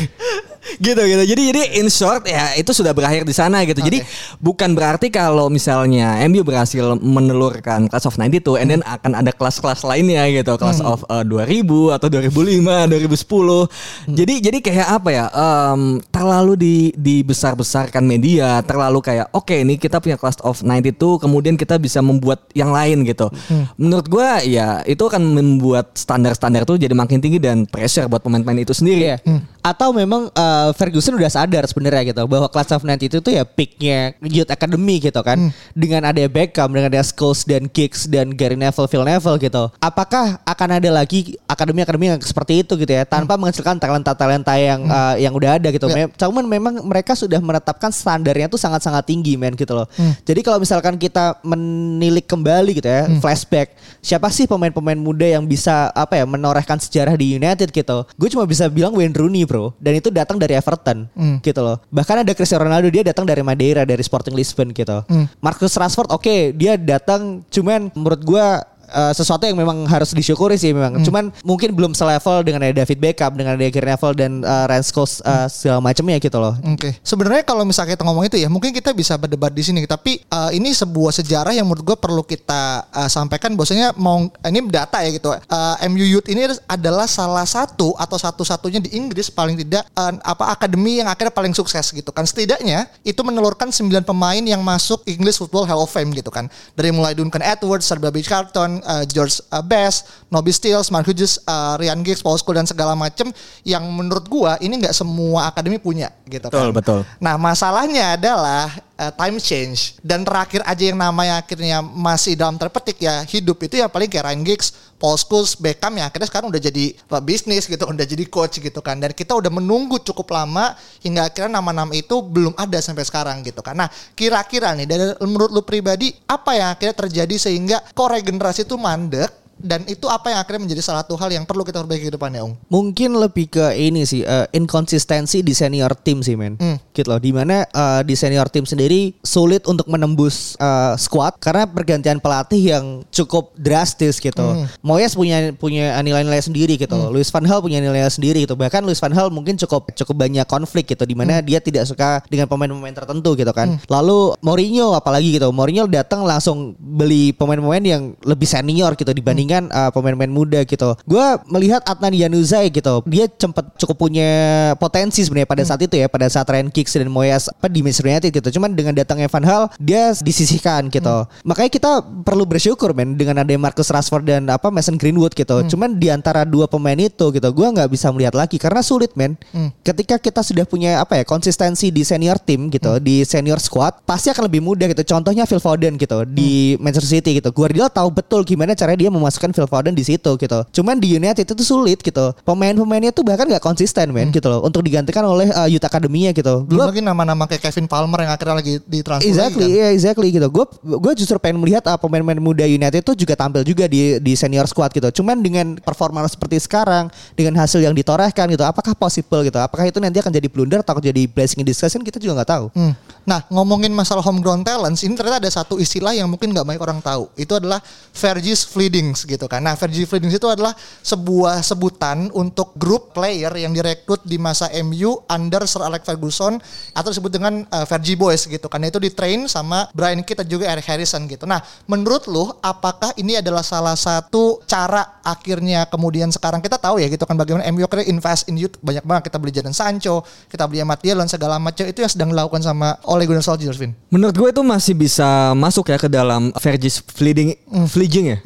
[0.79, 1.23] Gitu gitu.
[1.25, 3.81] Jadi jadi in short ya itu sudah berakhir di sana gitu.
[3.81, 4.05] Jadi
[4.39, 9.83] bukan berarti kalau misalnya MU berhasil menelurkan Class of 92 and then akan ada kelas-kelas
[9.85, 12.61] lainnya gitu, Class of uh, 2000 atau 2005,
[12.93, 14.17] 2010.
[14.19, 15.27] Jadi jadi kayak apa ya?
[15.31, 21.55] em, terlalu di dibesar-besarkan media, terlalu kayak oke ini kita punya Class of 92 kemudian
[21.57, 23.33] kita bisa membuat yang lain gitu.
[23.81, 28.63] Menurut gua ya itu akan membuat standar-standar tuh jadi makin tinggi dan pressure buat pemain-pemain
[28.63, 29.17] itu sendiri.
[29.17, 29.17] Iya.
[29.61, 33.47] Atau memang eh, Ferguson udah sadar sebenarnya gitu bahwa Class of 90 itu tuh ya
[33.47, 35.39] peaknya Youth Academy gitu kan.
[35.73, 39.71] Dengan ada Beckham, dengan ada Scholes dan Giggs dan Gary Neville, Phil Neville gitu.
[39.79, 45.23] Apakah akan ada lagi akademi-akademi yang seperti itu gitu ya tanpa menghasilkan talenta-talenta yang eh,
[45.23, 45.87] yang udah ada gitu.
[45.87, 46.07] Ya.
[46.07, 49.87] Me- Cuman memang mereka sudah menetapkan standarnya tuh sangat-sangat tinggi men gitu loh.
[50.23, 53.69] Jadi kalau misalkan kita menilik kembali gitu ya, flashback,
[54.01, 57.99] siapa sih pemain-pemain muda yang bisa apa ya menorehkan sejarah di United gitu.
[58.17, 59.77] Gue cuma bisa bilang Wayne Rooney, Bro.
[59.77, 61.05] Dan itu datang dari Everton
[61.45, 61.77] gitu loh.
[61.93, 65.05] Bahkan ada Cristiano Ronaldo dia datang dari Madeira dari Sporting Lisbon gitu.
[65.45, 68.47] Marcus Rashford oke, dia datang cuman menurut gue
[68.91, 71.01] eh, sesuatu yang memang harus disyukuri sih memang.
[71.07, 75.23] Cuman mungkin belum selevel dengan ada David Beckham, dengan ada Gary Neville dan uh, Scholes
[75.23, 76.55] uh, segala macamnya gitu loh.
[76.67, 79.85] Oke, sebenarnya kalau misalnya kita ngomong itu ya, mungkin kita bisa berdebat di sini.
[79.87, 83.55] Tapi uh, ini sebuah sejarah yang menurut gue perlu kita uh, sampaikan.
[83.55, 85.31] Bahwasanya mau ini data ya gitu.
[85.31, 90.55] Uh, MU Youth ini adalah salah satu atau satu-satunya di Inggris paling tidak uh, apa
[90.55, 92.25] akademi yang akhirnya paling sukses gitu kan.
[92.25, 96.49] Setidaknya itu menelurkan 9 pemain yang masuk English Football Hall of Fame gitu kan.
[96.75, 101.41] Dari mulai Duncan Edwards, Sir Bobby Charlton, uh, George uh, Best, Nobby Stiles, Mark Hughes,
[101.47, 103.33] uh, Ryan Giggs, Paul Scholes dan segala macem
[103.65, 106.77] yang menurut gua ini nggak semua akademi punya gitu Betul, kan.
[106.77, 107.01] betul.
[107.23, 113.01] Nah masalahnya adalah uh, time change dan terakhir aja yang namanya akhirnya masih dalam terpetik
[113.01, 116.61] ya hidup itu ya paling kayak Ryan Giggs, Paul Scholes, Beckham ya akhirnya sekarang udah
[116.61, 116.93] jadi
[117.25, 119.01] bisnis gitu, udah jadi coach gitu kan.
[119.01, 123.65] Dan kita udah menunggu cukup lama hingga akhirnya nama-nama itu belum ada sampai sekarang gitu
[123.65, 123.81] kan.
[123.81, 128.77] Nah kira-kira nih dari menurut lu pribadi apa yang akhirnya terjadi sehingga core regenerasi itu
[128.77, 132.15] mandek dan itu apa yang akhirnya menjadi salah satu hal yang perlu kita perbaiki ke
[132.17, 132.57] depannya, Ung?
[132.73, 136.57] Mungkin lebih ke ini sih eh, inkonsistensi di senior tim sih men.
[136.57, 136.81] Hmm.
[136.97, 137.21] Gitu loh.
[137.21, 142.75] Di mana eh, di senior tim sendiri sulit untuk menembus eh, squad karena pergantian pelatih
[142.77, 144.41] yang cukup drastis gitu.
[144.41, 144.67] Hmm.
[144.81, 146.97] Moyes punya punya nilai-nilai sendiri gitu.
[147.13, 148.57] Louis van Gaal punya nilai sendiri gitu.
[148.57, 151.47] Bahkan Louis van Gaal mungkin cukup cukup banyak konflik gitu di mana Hmm.
[151.47, 153.79] dia tidak suka dengan pemain-pemain tertentu gitu kan.
[153.87, 155.53] Lalu Mourinho apalagi gitu.
[155.55, 159.13] Mourinho datang langsung beli pemain-pemain yang lebih senior gitu
[159.51, 160.95] dibandingkan uh, pemain-pemain muda gitu.
[161.05, 163.03] Gua melihat Adnan Januzaj gitu.
[163.11, 164.31] Dia sempat cukup punya
[164.79, 168.07] potensi sebenarnya pada saat itu ya, pada saat Ryan Giggs dan Moyes apa di Manchester
[168.07, 168.49] United gitu.
[168.61, 171.27] Cuman dengan datangnya Van Gaal dia disisihkan gitu.
[171.43, 171.91] Makanya kita
[172.23, 175.67] perlu bersyukur men dengan ada Marcus Rashford dan apa Mason Greenwood gitu.
[175.75, 179.35] Cuman di antara dua pemain itu gitu, gua nggak bisa melihat lagi karena sulit men.
[179.83, 184.31] Ketika kita sudah punya apa ya konsistensi di senior tim gitu, di senior squad, pasti
[184.31, 185.03] akan lebih mudah gitu.
[185.17, 187.51] Contohnya Phil Foden gitu di Manchester City gitu.
[187.51, 190.59] Guardiola tahu betul gimana caranya dia memasukkan Phil Foden di situ gitu.
[190.77, 192.37] Cuman di United itu sulit gitu.
[192.45, 196.69] Pemain-pemainnya tuh bahkan nggak konsisten men gitu loh untuk digantikan oleh uh, youth academy-nya gitu.
[196.69, 199.79] Belum lagi nama-nama kayak Kevin Palmer yang akhirnya lagi ditransfer Exactly, lagi kan.
[199.81, 200.49] iya exactly gitu.
[200.53, 204.33] Gue gue justru pengen melihat uh, pemain-pemain muda United itu juga tampil juga di di
[204.37, 205.09] senior squad gitu.
[205.23, 209.57] Cuman dengan performa seperti sekarang, dengan hasil yang ditorehkan gitu, apakah possible gitu?
[209.57, 212.51] Apakah itu nanti akan jadi blunder atau jadi blessing in disguise kan kita juga nggak
[212.51, 212.67] tahu.
[212.77, 212.93] Hmm.
[213.25, 216.99] Nah, ngomongin masalah homegrown talents, ini ternyata ada satu istilah yang mungkin nggak banyak orang
[216.99, 217.31] tahu.
[217.39, 217.79] Itu adalah
[218.11, 219.63] Vergis Fleedings gitu kan.
[219.63, 220.75] Nah, Vergis Fleedings itu adalah
[221.07, 226.59] sebuah sebutan untuk grup player yang direkrut di masa MU under Sir Alex Ferguson
[226.91, 228.83] atau disebut dengan uh, Vergi Boys gitu kan.
[228.83, 231.47] Itu ditrain sama Brian Kidd dan juga Eric Harrison gitu.
[231.47, 237.07] Nah, menurut lu apakah ini adalah salah satu cara akhirnya kemudian sekarang kita tahu ya
[237.07, 240.65] gitu kan bagaimana MU akhirnya invest in youth banyak banget kita beli Jadon Sancho, kita
[240.67, 243.93] beli Diallo dan segala macam itu yang sedang dilakukan sama Ole Gunnar Solskjaer, Vin.
[244.15, 247.57] Menurut gue itu masih bisa masuk ya ke dalam Vergis fleeting
[247.91, 248.39] fleeging ya.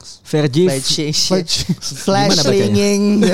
[0.00, 1.28] Fledglings.
[1.28, 1.66] Vergis.
[2.06, 3.20] Flashing.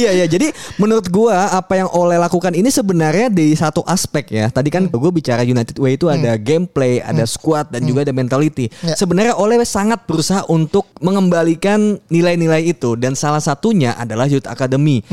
[0.00, 4.50] iya ya jadi menurut gua apa yang Ole lakukan ini sebenarnya di satu aspek ya.
[4.50, 8.68] Tadi kan gue bicara United Way itu ada gameplay ada squad dan juga ada mentality.
[8.82, 8.98] Ya.
[8.98, 12.98] sebenarnya Ole sangat berusaha untuk mengembalikan nilai-nilai itu.
[12.98, 15.06] Dan salah satunya adalah Youth Academy.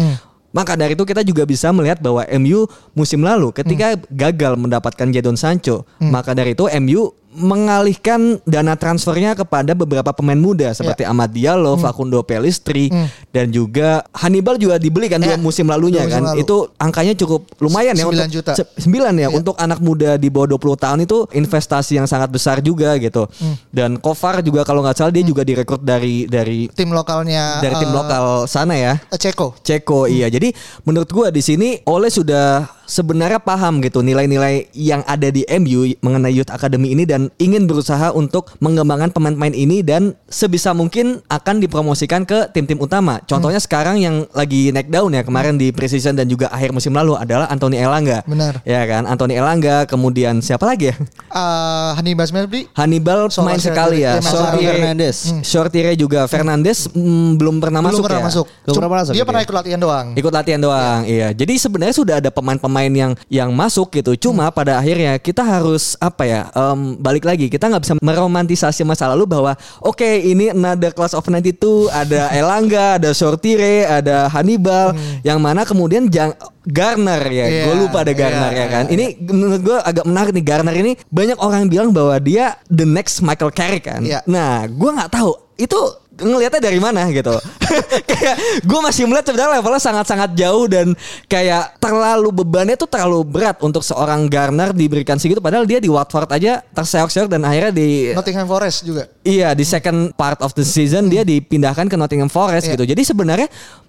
[0.56, 2.66] Maka dari itu kita juga bisa melihat bahwa MU
[2.98, 9.72] musim lalu ketika gagal mendapatkan Jadon Sancho, maka dari itu MU mengalihkan dana transfernya kepada
[9.72, 11.12] beberapa pemain muda seperti Ya.
[11.12, 11.84] Ahmad Diallo, Hmm.
[11.84, 12.90] Facundo Pelistri
[13.30, 16.24] dan juga Hannibal juga dibeli kan dua Ya, musim lalunya dua musim kan.
[16.34, 16.42] lalu.
[16.42, 18.52] Itu angkanya cukup lumayan ya 9 untuk juta.
[18.54, 19.28] se- 9 ya Ya.
[19.30, 23.28] untuk anak muda di bawah 20 tahun itu investasi yang sangat besar juga gitu.
[23.34, 23.56] Hmm.
[23.70, 27.90] Dan Kovar juga kalau nggak salah dia juga direkrut dari dari Tim lokalnya dari tim
[27.90, 28.94] eh, lokal sana ya.
[29.10, 29.58] Ceko.
[29.60, 30.28] Ceko iya.
[30.28, 30.52] Jadi
[30.84, 36.32] menurut gua di sini Oleh sudah sebenarnya paham gitu nilai-nilai yang ada di MU mengenai
[36.32, 42.22] Youth Academy ini dan ingin berusaha untuk mengembangkan pemain-pemain ini dan sebisa mungkin akan dipromosikan
[42.22, 43.18] ke tim-tim utama.
[43.24, 47.16] Contohnya sekarang yang lagi naik daun ya kemarin di preseason dan juga akhir musim lalu
[47.16, 48.22] adalah Anthony Elanga.
[48.24, 48.62] Benar.
[48.62, 50.96] Ya kan Anthony Elanga kemudian siapa lagi ya?
[51.28, 54.12] Eh Hannibal Smedri Hannibal Solar main Shorty- sekali ya.
[54.18, 54.64] iya, Shorty.
[54.68, 55.18] Fernandes.
[55.42, 58.28] Shortire juga Fernandes mm, belum pernah belum masuk pernah ya.
[58.30, 58.46] masuk.
[58.48, 59.46] Belum Cuma pernah masuk Dia gitu pernah ya?
[59.48, 60.08] ikut latihan doang.
[60.14, 61.28] Ikut latihan doang, iya.
[61.32, 64.12] Jadi sebenarnya sudah ada pemain-pemain yang yang masuk gitu.
[64.20, 66.42] Cuma pada akhirnya kita harus apa ya?
[66.52, 71.24] em, balik lagi kita nggak bisa meromantisasi masa lalu bahwa oke ini another class of
[71.24, 74.92] 92 ada Elanga, ada Sortire, ada Hannibal
[75.24, 76.36] yang mana kemudian jang
[76.68, 78.84] Garner ya, Iya, gue lupa ada Garner iya, ya kan.
[78.92, 78.94] iya.
[79.00, 83.24] Ini menurut gue agak menarik nih Garner ini banyak orang bilang bahwa dia the next
[83.24, 84.04] Michael Carrick kan.
[84.04, 84.20] Iya.
[84.28, 85.80] Nah, gue nggak tahu itu
[86.18, 87.34] ngelihatnya dari mana gitu.
[88.10, 90.96] kayak gue masih melihat sebenarnya levelnya sangat-sangat jauh dan
[91.28, 96.32] kayak terlalu bebannya tuh terlalu berat untuk seorang Garner diberikan segitu padahal dia di Watford
[96.32, 99.04] aja terseok-seok dan akhirnya di Nottingham Forest juga.
[99.22, 102.74] Iya di second part of the season dia dipindahkan ke Nottingham Forest Iya.
[102.80, 102.84] gitu.
[102.88, 103.48] Jadi sebenarnya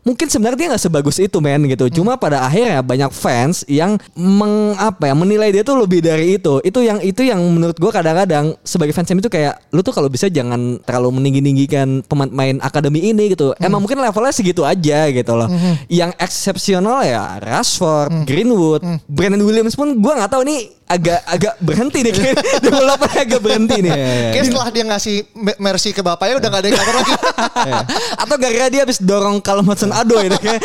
[0.09, 2.01] mungkin sebenarnya dia nggak sebagus itu men gitu.
[2.01, 6.65] Cuma pada akhirnya banyak fans yang meng, apa ya menilai dia tuh lebih dari itu.
[6.65, 10.33] Itu yang itu yang menurut gua kadang-kadang sebagai fans itu kayak lu tuh kalau bisa
[10.33, 13.53] jangan terlalu meninggi-ninggikan pemain-pemain akademi ini gitu.
[13.61, 15.53] Emang mungkin levelnya segitu aja gitu loh.
[15.93, 22.01] Yang eksepsional ya Rashford, Greenwood, Brandon Williams pun gua nggak tahu nih agak agak berhenti
[22.01, 22.13] nih
[22.65, 23.93] developernya agak berhenti nih.
[24.35, 27.15] Kayak setelah dia ngasih me- mercy ke bapaknya udah gak ada yang cover lagi.
[28.17, 30.61] Atau gara-gara dia habis dorong Callum Hudson Ado itu kayak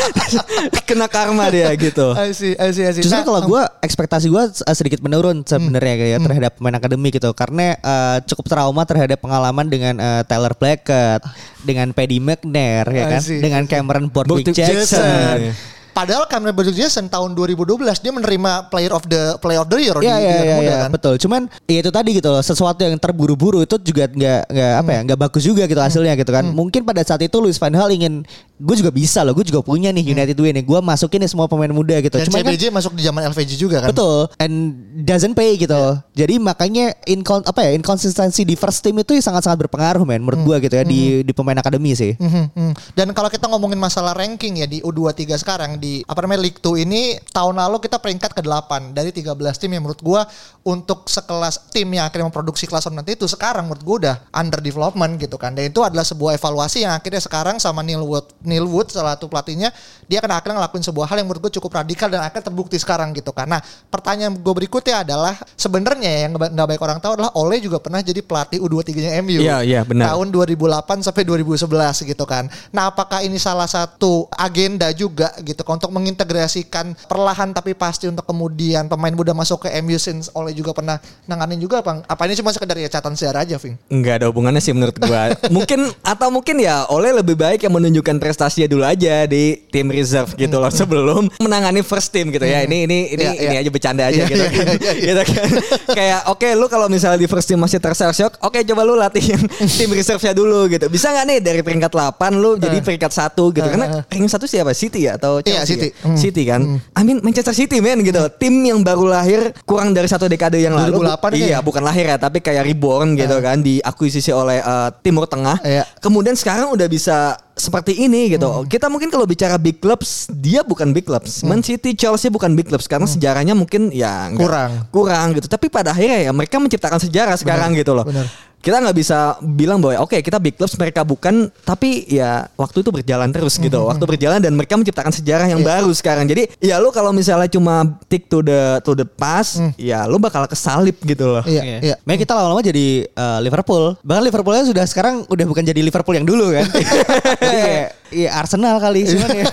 [0.85, 2.13] kena karma dia gitu.
[2.13, 3.01] I see, I see, I see.
[3.01, 4.43] Justru Nah, kalau gue ekspektasi gue
[4.73, 9.95] sedikit menurun sebenarnya kayak terhadap pemain akademi gitu karena eh, cukup trauma terhadap pengalaman dengan
[9.97, 11.23] eh, Tyler Blackett,
[11.63, 13.39] dengan Paddy McNair ya kan, see.
[13.41, 15.01] dengan Cameron Borthwick Jackson.
[15.01, 15.73] Jackson.
[15.93, 19.93] Padahal Cameron Bridges Jackson tahun 2012 dia menerima player of the play of the year
[20.01, 20.89] di Iya iya Liga iya Muda iya, kan.
[20.89, 21.13] betul.
[21.21, 24.99] Cuman ya itu tadi gitu loh, sesuatu yang terburu-buru itu juga nggak nggak apa ya
[25.05, 26.49] nggak bagus juga gitu hasilnya gitu kan.
[26.49, 28.25] Mungkin pada saat itu Luis Van Gaal ingin
[28.63, 31.51] gue juga bisa loh, gue juga punya nih United Way nih, gue masukin nih semua
[31.51, 32.15] pemain muda gitu.
[32.15, 33.91] Dan Cuman kan CBJ masuk di zaman LVG juga kan.
[33.91, 34.31] Betul.
[34.39, 34.55] And
[35.03, 35.99] doesn't pay gitu.
[36.15, 40.57] Jadi makanya incon apa ya inkonsistensi di first team itu sangat-sangat berpengaruh men menurut gua
[40.63, 42.15] gitu ya di di pemain akademi sih.
[42.15, 42.73] Mhm, mhm.
[42.95, 46.87] Dan kalau kita ngomongin masalah ranking ya di U23 sekarang di apa namanya League 2
[46.87, 50.23] ini tahun lalu kita peringkat ke-8 dari 13 tim yang menurut gua
[50.63, 55.19] untuk sekelas tim yang akhirnya memproduksi kelas nanti itu sekarang menurut gua udah under development
[55.19, 55.51] gitu kan.
[55.51, 59.25] Dan itu adalah sebuah evaluasi yang akhirnya sekarang sama Neil Wood Neil Wood salah satu
[59.25, 59.73] pelatihnya
[60.05, 63.15] dia akan akhirnya ngelakuin sebuah hal yang menurut gua cukup radikal dan akhirnya terbukti sekarang
[63.17, 63.49] gitu kan.
[63.49, 67.57] Nah, pertanyaan gue berikutnya adalah sebenarnya ya, yang nggak nggak baik orang tahu adalah Ole
[67.63, 69.41] juga pernah jadi pelatih U23-nya MU.
[69.41, 70.13] Iya, iya, benar.
[70.13, 72.45] Tahun 2008 sampai 2011 gitu kan.
[72.69, 78.27] Nah, apakah ini salah satu agenda juga gitu kan, untuk mengintegrasikan perlahan tapi pasti untuk
[78.27, 82.03] kemudian pemain muda masuk ke MU since oleh juga pernah nanganin juga Bang.
[82.05, 83.79] Apa ini cuma sekedar ya catatan sejarah aja, Ving?
[83.89, 85.31] Enggak ada hubungannya sih menurut gua.
[85.55, 90.33] mungkin atau mungkin ya Oleh lebih baik yang menunjukkan prestasinya dulu aja di tim reserve
[90.33, 92.65] gitu loh sebelum menangani first team gitu ya.
[92.65, 93.61] Ini ini ini Iya, ini iya.
[93.61, 94.43] aja bercanda aja Iya, gitu.
[94.49, 94.93] iya.
[94.97, 95.49] gitu kan.
[95.93, 99.21] Kayak oke lu kalau misalnya di first team masih terseok, oke coba lu latih
[99.77, 100.89] tim reserve-nya dulu gitu.
[100.89, 103.69] Bisa nggak nih dari peringkat 8 lu jadi peringkat satu gitu.
[103.69, 104.73] Karena peringkat satu siapa?
[104.73, 105.77] City ya atau Chelsea?
[105.77, 105.87] City.
[105.93, 106.01] ya?
[106.09, 106.17] Hmm.
[106.17, 106.61] City kan.
[106.97, 108.25] I mean Manchester City men gitu.
[108.41, 111.05] Tim yang baru lahir kurang dari satu dekade yang lalu.
[111.05, 115.61] 2008 Iya, bukan lahir ya, tapi kayak reborn gitu kan, diakuisisi oleh eh, Timur Tengah.
[115.99, 118.49] Kemudian sekarang udah bisa seperti ini gitu.
[118.49, 118.65] Hmm.
[118.65, 121.45] Kita mungkin kalau bicara big clubs, dia bukan big clubs.
[121.45, 124.37] Man City, Chelsea bukan big clubs karena sejarahnya mungkin ya Hmm.
[124.37, 124.71] Kurang.
[124.89, 125.45] kurang gitu.
[125.45, 128.03] Tapi pada akhirnya ya mereka menciptakan sejarah sekarang gitu loh.
[128.03, 128.25] benar.
[128.63, 132.95] Kita nggak bisa bilang bahwa oke kita big clubs mereka bukan, tapi ya waktu itu
[132.95, 133.75] berjalan terus gitu.
[133.75, 133.91] Hmm.
[133.91, 135.67] Waktu berjalan dan mereka menciptakan sejarah yang Iya.
[135.67, 136.23] baru sekarang.
[136.23, 140.47] Jadi ya lu kalau misalnya cuma tick to the to the past, ya lu bakal
[140.47, 141.43] kesalip gitu loh.
[141.43, 141.77] Iya, Iya.
[141.83, 141.95] iya.
[142.07, 143.99] Makanya kita lama-lama jadi eh, Liverpool.
[143.99, 146.63] Bahkan Liverpoolnya sudah sekarang udah bukan jadi Liverpool yang dulu kan.
[147.43, 149.45] jadi kayak ya Arsenal kali cuman ya.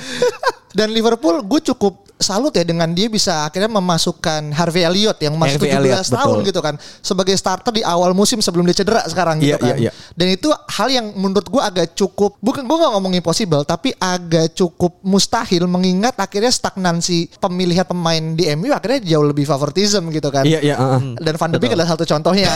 [0.74, 5.58] Dan Liverpool gue cukup salut ya dengan dia bisa akhirnya memasukkan Harvey Elliott yang masih
[5.58, 6.48] Harvey 17 Elliott, tahun betul.
[6.48, 9.76] gitu kan sebagai starter di awal musim sebelum dia cedera sekarang gitu Iya, kan.
[9.76, 9.92] iya, iya.
[10.14, 14.54] Dan itu hal yang menurut gue agak cukup bukan gue gak ngomong impossible tapi agak
[14.54, 20.46] cukup mustahil mengingat akhirnya stagnansi pemilihan pemain di MU akhirnya jauh lebih favoritism gitu kan.
[20.46, 21.18] Iya, iya, uh-uh.
[21.18, 22.48] Dan Van de Beek adalah satu contohnya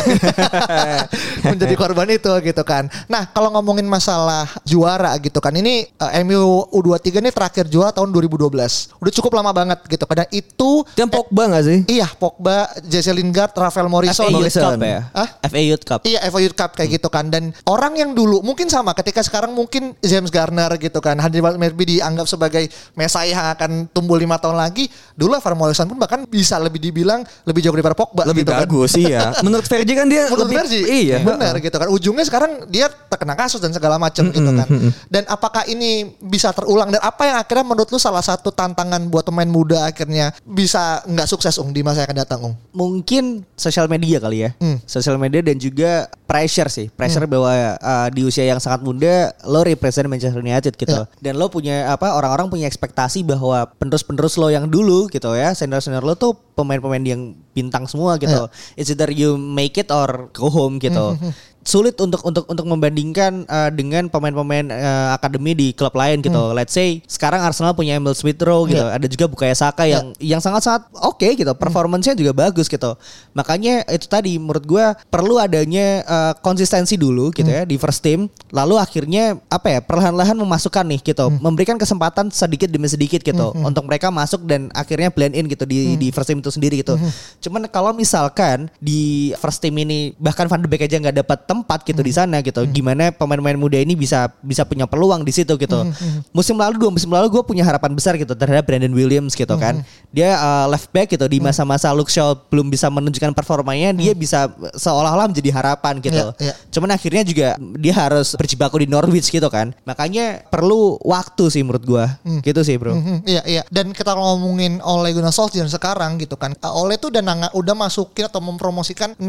[1.51, 2.87] menjadi korban itu gitu kan.
[3.11, 8.08] Nah kalau ngomongin masalah juara gitu kan, ini eh, MU U23 ini terakhir juara tahun
[8.11, 8.99] 2012.
[8.99, 10.05] Udah cukup lama banget gitu.
[10.05, 11.87] Karena itu Itu yang Pogba sih?
[11.87, 14.75] iya Pogba, Jesse Lingard, Rafael Morrison, FA Youth Morrison.
[14.75, 15.01] Cup ya.
[15.15, 15.29] Hah?
[15.47, 16.01] FA Youth Cup.
[16.03, 19.55] Iya FA Youth Cup kayak gitu kan dan orang yang dulu mungkin sama ketika sekarang
[19.55, 24.59] mungkin James Garner gitu kan Handy Merby dianggap sebagai mesai yang akan tumbuh lima tahun
[24.59, 28.53] lagi dulu Rafael Morrison pun bahkan bisa lebih dibilang lebih jauh daripada Pogba Lebih gitu
[28.53, 28.61] kan.
[28.67, 29.21] bagus iya.
[29.47, 31.17] Menurut Fergie kan dia Menurut lebih Vergi, iya.
[31.23, 31.89] benar gitu kan.
[31.93, 34.69] Ujungnya sekarang dia terkena kasus dan segala macam gitu kan.
[35.07, 39.27] Dan apakah ini bisa terulang dan apa yang akhirnya menurut lu salah satu tantangan buat
[39.27, 42.55] pemain muda akhirnya bisa nggak sukses ung di masa yang akan datang ung?
[42.73, 44.51] Mungkin sosial media kali ya.
[44.63, 44.79] Hmm.
[44.87, 46.87] Sosial media dan juga pressure sih.
[46.89, 51.05] Pressure bahwa uh, di usia yang sangat muda lo represent Manchester United gitu.
[51.05, 51.11] Ya.
[51.21, 56.05] Dan lo punya apa orang-orang punya ekspektasi bahwa penerus-penerus lo yang dulu gitu ya, senior-senior
[56.07, 58.47] lo tuh pemain-pemain yang bintang semua gitu.
[58.47, 58.79] Ya.
[58.79, 61.19] It's either you make it or go home gitu.
[61.19, 61.33] Hmm,
[61.69, 66.57] Sulit untuk untuk untuk membandingkan uh, dengan pemain-pemain uh, akademi di klub lain gitu.
[66.57, 68.81] Let's say sekarang Arsenal punya Emil Smith Rowe gitu.
[68.81, 68.89] Hmm.
[68.89, 68.97] Ya.
[68.97, 71.53] Ada juga Bukayo Saka yang yang sangat-sangat oke gitu.
[71.53, 72.97] Performance-nya juga bagus gitu.
[73.37, 78.33] Makanya itu tadi menurut gua perlu adanya uh, konsistensi dulu gitu ya di first team.
[78.49, 83.85] Lalu akhirnya apa ya perlahan-lahan memasukkan nih gitu, memberikan kesempatan sedikit demi sedikit gitu untuk
[83.85, 86.97] mereka masuk dan akhirnya blend in gitu di di first team itu sendiri gitu.
[87.45, 91.83] Cuman kalau misalkan di first team ini bahkan Van de Beek aja nggak dapat tempat
[91.83, 95.83] gitu di sana gitu, gimana pemain-pemain muda ini bisa bisa punya peluang di situ gitu.
[96.31, 99.83] Musim lalu dua musim lalu gue punya harapan besar gitu terhadap Brandon Williams gitu kan.
[100.15, 104.47] Dia uh, left back gitu di masa-masa Luke Shaw belum bisa menunjukkan performanya, dia bisa
[104.79, 106.31] seolah-olah menjadi harapan gitu.
[106.39, 106.55] Iya, iya.
[106.71, 109.75] Cuman akhirnya juga dia harus berjibaku di Norwich gitu kan.
[109.83, 112.07] Makanya perlu waktu sih menurut gua.
[112.45, 112.95] Gitu sih, Bro.
[112.95, 117.15] Mhm, iya iya dan kita ngomongin Ole Gunnar Solskjaer sekarang gitu kan uh, Ole tuh
[117.15, 119.25] udah udah masukin atau mempromosikan 16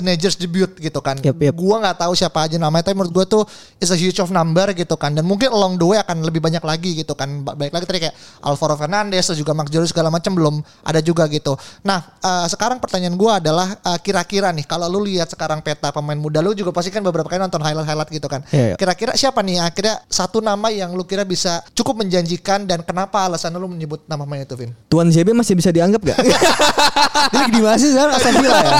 [0.00, 1.56] teenagers debut gitu kan Yep, yep.
[1.64, 3.42] Gua nggak tahu siapa aja namanya tapi menurut gua tuh
[3.80, 6.60] is a huge of number gitu kan dan mungkin along the way akan lebih banyak
[6.60, 10.08] lagi gitu kan Ba- baik lagi tadi kayak Alvaro Fernandez dan juga Mark Joris segala
[10.08, 14.86] macam belum ada juga gitu nah uh, sekarang pertanyaan gua adalah uh, kira-kira nih kalau
[14.86, 18.28] lu lihat sekarang peta pemain muda lu juga pasti kan beberapa kali nonton highlight-highlight gitu
[18.28, 18.76] kan Iya, iya.
[18.76, 23.54] kira-kira siapa nih akhirnya satu nama yang lu kira bisa cukup menjanjikan dan kenapa alasan
[23.54, 24.70] lu menyebut nama pemain itu Vin?
[24.86, 26.18] Tuan JB masih bisa dianggap gak?
[27.32, 28.72] Dia lagi di mana sih sekarang Aston Villa ya?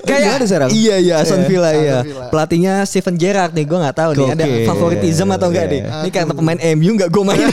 [0.00, 0.68] Di mana sekarang?
[0.70, 1.48] Iya iya Aston Iya.
[1.48, 1.78] Villa iya.
[1.80, 2.26] Aston Villa.
[2.30, 5.72] Pelatihnya Steven Gerrard nih gue nggak tahu nih ada favoritism atau enggak Iya.
[5.72, 5.82] nih.
[6.06, 7.50] Ini karena pemain MU nggak gue mainin.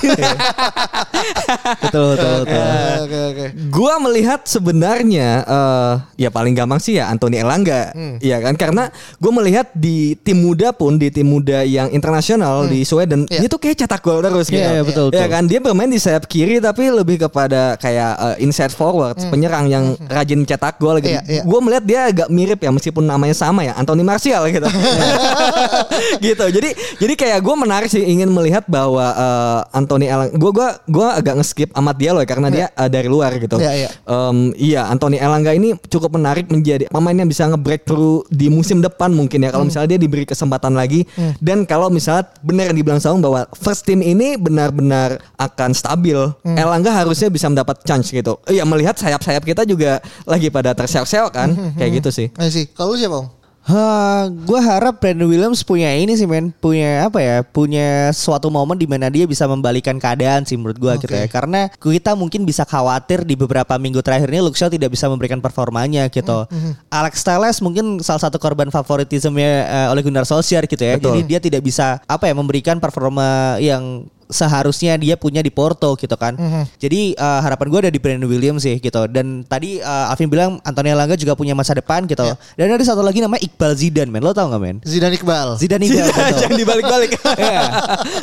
[1.82, 2.62] betul betul betul.
[3.04, 3.46] Oke oke.
[3.70, 9.32] Gua melihat sebenarnya eh, ya paling gampang sih ya Anthony Elanga, Iya kan karena gue
[9.32, 13.44] melihat di tim muda pun di tim muda yang internasional di Sweden Iya.
[13.44, 14.60] dia tuh kayak cetak gol terus gitu.
[14.60, 15.30] Iya, iya, betul, Ya betul.
[15.30, 19.86] kan dia bermain di sayap kiri tapi lebih kepada kayak eh, inside forward, penyerang yang
[20.08, 21.14] rajin cetak gol gitu.
[21.14, 21.42] Iya, iya.
[21.44, 24.68] Gue melihat dia agak mirip ya meskipun namanya sama ya Anthony Martial gitu.
[26.26, 26.46] gitu.
[26.48, 31.08] Jadi jadi kayak gue menarik sih ingin melihat bahwa eh, Anthony Elanga gue gua gua
[31.16, 33.58] agak nge-skip Amat Diallo ya karena dia eh, dari luar gitu.
[33.58, 33.90] Iya, iya.
[34.04, 39.10] Em, iya Anthony Elanga ini cukup menarik menjadi pemain yang bisa nge-breakthrough di musim depan
[39.10, 39.74] mungkin ya kalau Hmm.
[39.74, 41.04] misalnya dia diberi kesempatan lagi
[41.40, 46.56] dan kalau misalnya benar yang dibilang Saung bahwa first team ini benar-benar akan stabil Hmm.
[46.56, 51.50] Elanga harusnya bisa mendapat chance gitu iya melihat sayap-sayap kita juga lagi pada terseok-seok kan
[51.50, 53.28] Hmm, kayak gitu sih Ayo sih, kalau siapa Om?
[53.68, 58.80] Ha, gue harap Brandon Williams punya ini sih men, punya apa ya, punya suatu momen
[58.80, 61.20] di mana dia bisa membalikan keadaan sih menurut gue gitu Oke.
[61.20, 61.28] ya.
[61.28, 65.44] Karena kita mungkin bisa khawatir di beberapa minggu terakhir ini Luke Shaw tidak bisa memberikan
[65.44, 66.48] performanya gitu.
[66.88, 70.96] Alex Telles mungkin salah satu korban favoritismnya eh, oleh Gunnar Solskjaer gitu ya.
[70.96, 71.20] Betul.
[71.20, 76.16] Jadi dia tidak bisa apa ya memberikan performa yang seharusnya dia punya di Porto gitu
[76.16, 76.36] kan.
[76.78, 79.08] Jadi eh, harapan gue ada di Brandon Williams sih gitu.
[79.08, 82.24] Dan tadi eh, Alvin bilang Antonio Langga juga punya masa depan gitu.
[82.56, 84.22] Dan ada satu lagi namanya Iqbal Zidane men.
[84.22, 84.78] Lo tau gak men?
[84.84, 85.56] Zidane Iqbal.
[85.58, 86.08] Zidane Iqbal.
[86.12, 86.40] betul.
[86.40, 87.62] jangan dibalik-balik Iya.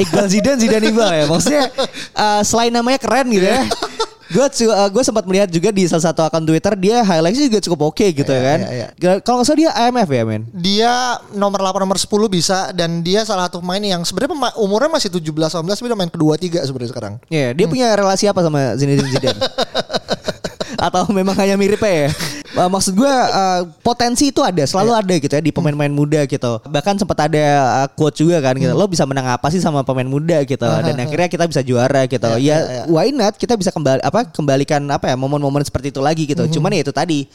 [0.00, 1.24] Iqbal Zidane Zidane Iqbal ya.
[1.26, 1.62] Maksudnya
[2.12, 3.64] eh, selain namanya keren gitu ya.
[4.34, 4.50] Gue
[4.90, 8.26] gue sempat melihat juga di salah satu akun Twitter dia highlightnya juga cukup oke gitu
[8.26, 8.58] Iya, kan.
[8.66, 8.86] iya,
[9.22, 10.42] Kalau nggak salah dia IMF ya men.
[10.50, 10.92] Dia
[11.30, 15.22] nomor 8 nomor 10 bisa dan dia salah satu pemain yang sebenarnya umurnya masih 17
[15.22, 17.14] 18 tapi udah main kedua tiga sebenarnya sekarang.
[17.30, 19.38] Iya, dia punya relasi apa sama Zinedine Zidane?
[20.90, 22.10] Atau memang hanya mirip ya?
[22.54, 25.02] Uh, maksud gue uh, potensi itu ada, selalu Iya.
[25.02, 26.52] ada gitu ya di pemain-pemain muda gitu.
[26.62, 27.44] Bahkan sempat ada
[27.82, 28.70] uh, quote juga kan gitu.
[28.70, 30.62] Lo bisa menang apa sih sama pemain muda gitu.
[30.62, 32.30] Dan akhirnya kita bisa juara gitu.
[32.38, 32.82] Iya, ya iya, iya.
[32.86, 36.46] why not kita bisa kembali apa kembalikan apa ya momen-momen seperti itu lagi gitu.
[36.58, 37.26] Cuman ya itu tadi.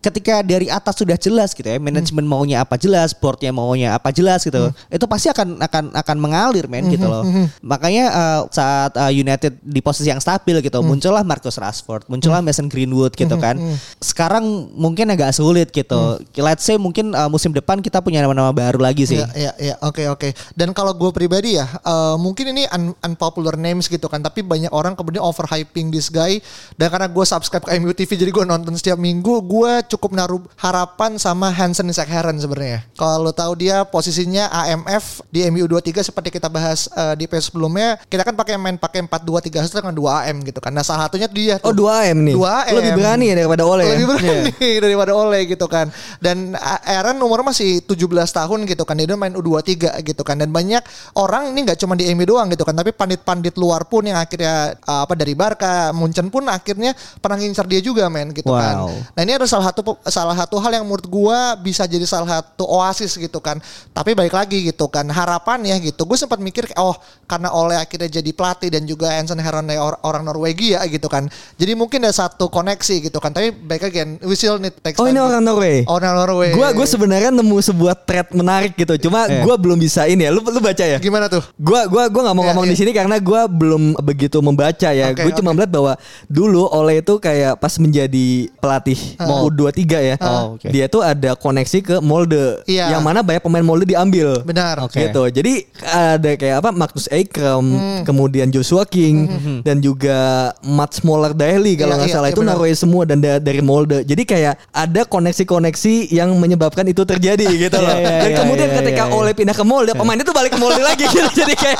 [0.00, 4.40] Ketika dari atas sudah jelas gitu ya, manajemen maunya apa jelas, boardnya maunya apa jelas
[4.40, 4.72] gitu.
[4.88, 7.28] Itu pasti akan akan akan mengalir men gitu loh.
[7.60, 12.72] Makanya uh, saat uh, United di posisi yang stabil gitu, muncullah Marcus Rashford, muncullah Mason
[12.72, 13.60] Greenwood gitu kan.
[14.00, 16.18] Sekarang mungkin agak sulit gitu.
[16.36, 19.18] Let's say mungkin uh, musim depan kita punya nama-nama baru lagi sih.
[19.18, 19.74] Iya, iya, iya.
[19.82, 20.30] Oke, oke.
[20.52, 24.70] Dan kalau gue pribadi ya, eh, mungkin ini un- unpopular names gitu kan, tapi banyak
[24.70, 26.38] orang kemudian overhyping this guy.
[26.74, 30.42] Dan karena gue subscribe ke MU TV, jadi gue nonton setiap minggu, gue cukup naruh
[30.56, 32.84] harapan sama Hansen Isaac Heron sebenarnya.
[32.94, 37.96] Kalau tahu dia posisinya AMF di MU 23 seperti kita bahas eh, di episode sebelumnya,
[38.06, 40.70] kita kan pakai main pakai 4-2-3 dengan 2 AM gitu kan.
[40.70, 41.88] Nah, salah satunya dia Oh tuh.
[41.88, 42.34] 2 AM nih.
[42.36, 42.74] 2 AM.
[42.76, 43.82] Lebih berani ya daripada Ole.
[43.82, 43.94] ya?
[43.96, 44.51] Lebih berani
[44.84, 45.88] daripada Ole gitu kan.
[46.18, 48.94] Dan Aaron umur masih 17 tahun gitu kan.
[48.98, 50.40] Dia udah main U23 gitu kan.
[50.40, 50.82] Dan banyak
[51.18, 52.76] orang ini nggak cuma di MU doang gitu kan.
[52.76, 57.66] Tapi pandit-pandit luar pun yang akhirnya uh, apa dari Barca, Munchen pun akhirnya pernah ngincar
[57.68, 58.88] dia juga men gitu kan.
[58.88, 58.92] Wow.
[59.16, 62.64] Nah ini ada salah satu salah satu hal yang menurut gua bisa jadi salah satu
[62.66, 63.58] oasis gitu kan.
[63.92, 65.06] Tapi baik lagi gitu kan.
[65.08, 66.04] Harapannya gitu.
[66.08, 66.96] Gue sempat mikir oh
[67.28, 71.28] karena Ole akhirnya jadi pelatih dan juga Hansen Heron or- orang Norwegia gitu kan.
[71.56, 73.30] Jadi mungkin ada satu koneksi gitu kan.
[73.32, 75.82] Tapi baik again, we need takes Oh ini orang Norway.
[75.84, 76.50] Orang Norway.
[76.52, 78.94] Gua gue sebenarnya nemu sebuah thread menarik gitu.
[79.00, 79.42] Cuma Iya.
[79.42, 80.30] gua belum bisa ini ya.
[80.30, 80.98] Lu lu baca ya?
[80.98, 81.42] Gimana tuh?
[81.54, 82.72] Gua gua gua nggak mau Iya, ngomong iya.
[82.72, 85.10] di sini karena gua belum begitu membaca ya.
[85.10, 85.56] Oke, gue cuma oke.
[85.56, 85.92] melihat bahwa
[86.26, 88.26] dulu Ole itu kayak pas menjadi
[88.56, 90.16] pelatih U23 ya.
[90.18, 90.66] Oh, oke.
[90.66, 92.62] Dia tuh ada koneksi ke Molde.
[92.64, 92.92] Iya.
[92.92, 94.40] Yang mana banyak pemain Molde diambil.
[94.42, 94.82] Benar.
[94.82, 94.98] Oke.
[95.00, 95.22] Gitu.
[95.32, 98.02] Jadi ada kayak apa Magnus Eikrem, Hmm.
[98.02, 99.28] kemudian Joshua King
[99.60, 100.18] dan juga
[100.60, 102.42] Mats Moller Daly kalau Iya, nggak iya, salah iya, itu.
[102.42, 104.02] Norway semua dan da- dari Molde.
[104.02, 107.92] Jadi kayak ada koneksi-koneksi yang menyebabkan itu terjadi gitu loh.
[107.92, 109.12] Iya, iya, dan iya, kemudian iya, ketika iya.
[109.12, 111.28] Ole pindah ke Molde, pemain itu balik ke Molde lagi gitu.
[111.44, 111.78] Jadi kayak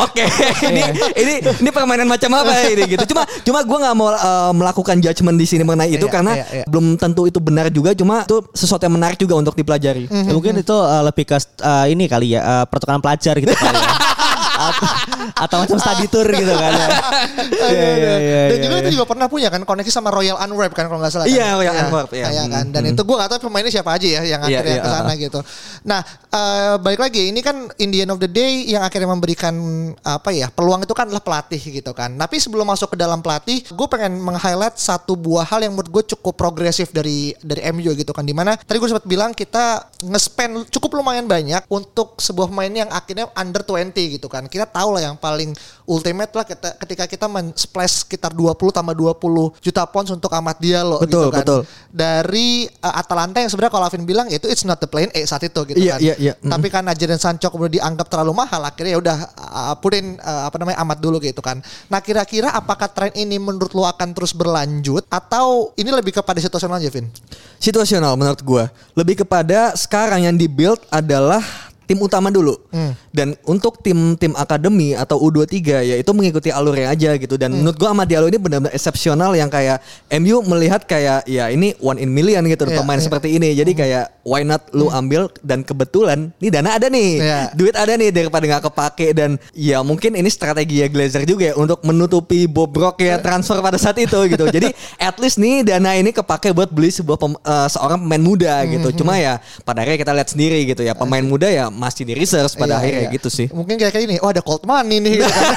[0.00, 0.24] oke,
[0.72, 0.82] ini
[1.20, 3.04] ini ini permainan macam apa ini gitu.
[3.12, 7.28] Cuma cuma gua nggak mau uh, melakukan judgement di sini mengenai itu karena belum tentu
[7.28, 7.92] itu benar juga.
[7.92, 10.08] Cuma itu sesuatu yang menarik juga untuk dipelajari.
[10.08, 13.76] Ya, mungkin itu uh, lebih ke uh, ini kali ya uh, pertukaran pelajar gitu kali
[13.76, 13.92] ya.
[14.54, 14.88] Atau,
[15.34, 16.88] atau macam study tour gitu kan ya.
[17.54, 17.74] Iya, aduh.
[17.74, 18.82] iya, iya, Dan iya, juga iya.
[18.84, 21.26] itu juga pernah punya kan koneksi sama Royal Antwerp kan kalau nggak salah.
[21.26, 21.58] Iya, kan?
[21.60, 22.26] Royal Antwerp, iya.
[22.30, 22.64] Iya kan.
[22.70, 25.12] Dan itu gue gak tahu pemainnya siapa aja ya yang Iya, akhirnya iya, ke sana
[25.16, 25.40] gitu.
[25.84, 26.00] Nah,
[26.30, 29.54] eh, balik lagi ini kan in the end of the day yang akhirnya memberikan
[30.04, 32.14] apa ya peluang itu kan adalah pelatih gitu kan.
[32.14, 36.04] Tapi sebelum masuk ke dalam pelatih, gue pengen meng-highlight satu buah hal yang menurut gue
[36.16, 38.24] cukup progresif dari dari MU gitu kan.
[38.24, 42.90] Di mana tadi gue sempat bilang kita nge-spend cukup lumayan banyak untuk sebuah pemain yang
[42.90, 44.43] akhirnya under 20 gitu kan.
[44.48, 45.52] Kita tahu lah yang paling
[45.84, 51.00] ultimate lah kita, ketika kita men-splash sekitar 20 tambah 20 juta pounds untuk Ahmad Diallo
[51.00, 51.40] Betul, gitu kan.
[51.44, 51.60] betul.
[51.92, 55.44] Dari uh, Atalanta yang sebenarnya kalau Alvin bilang itu it's not the plan A saat
[55.44, 56.00] itu gitu Iya, kan.
[56.00, 56.32] iya, iya.
[56.40, 56.50] Mm.
[56.50, 60.56] Tapi karena Jadon Sancho kemudian dianggap terlalu mahal akhirnya ya udah uh, putin uh, apa
[60.56, 61.60] namanya Ahmad dulu gitu kan.
[61.92, 66.80] Nah, kira-kira apakah tren ini menurut lo akan terus berlanjut atau ini lebih kepada situasional
[66.80, 67.06] aja, Vin?
[67.58, 71.40] situasional menurut gua lebih kepada sekarang yang dibuild adalah
[71.84, 72.56] tim utama dulu.
[73.14, 75.54] Dan untuk tim tim akademi atau U23
[75.84, 77.36] ya itu mengikuti alurnya aja gitu.
[77.36, 79.78] Dan menurut gua Ahmad Diallo ini benar-benar eksepsional yang kayak
[80.18, 83.04] MU melihat kayak ya ini one in million gitu Iya, pemain iya.
[83.06, 83.54] seperti ini.
[83.54, 87.10] Jadi kayak why not lu ambil dan kebetulan nih dana ada nih.
[87.20, 87.40] Iya.
[87.54, 89.06] duit ada nih daripada nggak kepake.
[89.14, 93.76] Dan ya mungkin ini strategi ya Glazer juga ya untuk menutupi bobrok ya transfer pada
[93.76, 94.48] saat itu gitu.
[94.48, 98.54] Jadi at least nih dana ini kepake buat beli sebuah pem- eh, seorang pemain muda
[98.66, 98.88] gitu.
[98.98, 102.54] Cuma ya pada akhirnya kita lihat sendiri gitu ya pemain muda ya masih di research
[102.54, 103.10] pada Iya, akhirnya iya.
[103.12, 103.46] gitu sih.
[103.50, 105.50] Mungkin kayak ini, oh ada cold money nih gitu kan.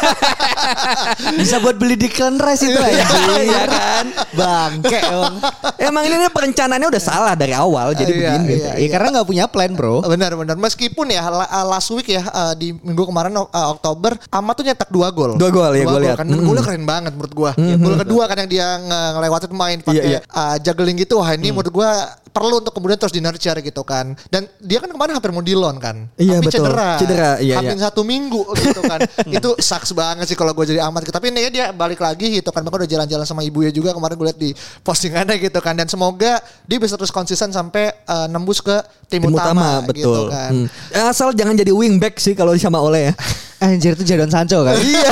[1.39, 3.05] Bisa buat beli Declan Rice itu aja.
[3.37, 4.05] Iya kan?
[4.33, 5.33] Bangke emang.
[5.77, 8.53] Emang ini perencanaannya udah salah dari awal jadi Iya, begini.
[8.57, 8.71] iya.
[8.75, 10.01] Ya, karena nggak punya plan bro.
[10.03, 10.55] Benar benar.
[10.57, 14.89] Meskipun ya uh, last week ya uh, di minggu kemarin uh, Oktober Ahmad tuh nyetak
[14.89, 15.35] dua gol.
[15.35, 16.17] Dua gol, ya, gua lihat.
[16.17, 16.43] Kan Mm.
[16.43, 17.51] golnya keren banget menurut gua.
[17.55, 20.19] Ya, gol kedua kan yang dia nge- ngelewatin pemain pakai Iya, iya.
[20.27, 21.17] uh, juggling gitu.
[21.17, 21.89] Wah, ini menurut gua
[22.31, 24.13] perlu untuk kemudian terus di nurture gitu kan.
[24.31, 26.07] Dan dia kan kemarin hampir mau di loan kan.
[26.15, 26.65] Iya, Tapi betul.
[26.67, 26.89] cedera.
[26.99, 27.85] Cedera, iya, Hampir iya.
[27.89, 28.99] satu minggu gitu kan.
[29.37, 31.05] Itu sucks banget sih kalau gue jadi Ahmad.
[31.07, 32.61] Tapi ini dia balik lagi gitu kan.
[32.63, 34.51] Bahkan udah jalan-jalan sama ibunya juga kemarin gue lihat di
[34.83, 35.73] postingannya gitu kan.
[35.75, 40.11] Dan semoga dia bisa terus konsisten sampai uh, nembus ke tim, Tim utama, utama, gitu
[40.11, 40.27] betul.
[40.29, 40.51] kan.
[40.53, 41.09] Hmm.
[41.11, 43.13] Asal jangan jadi wingback sih kalau sama Ole ya.
[43.57, 44.77] Anjir itu Jadon Sancho kan.
[44.77, 45.09] Iya.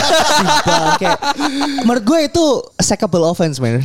[1.86, 2.46] Menurut gue itu
[2.78, 3.82] sackable offense man.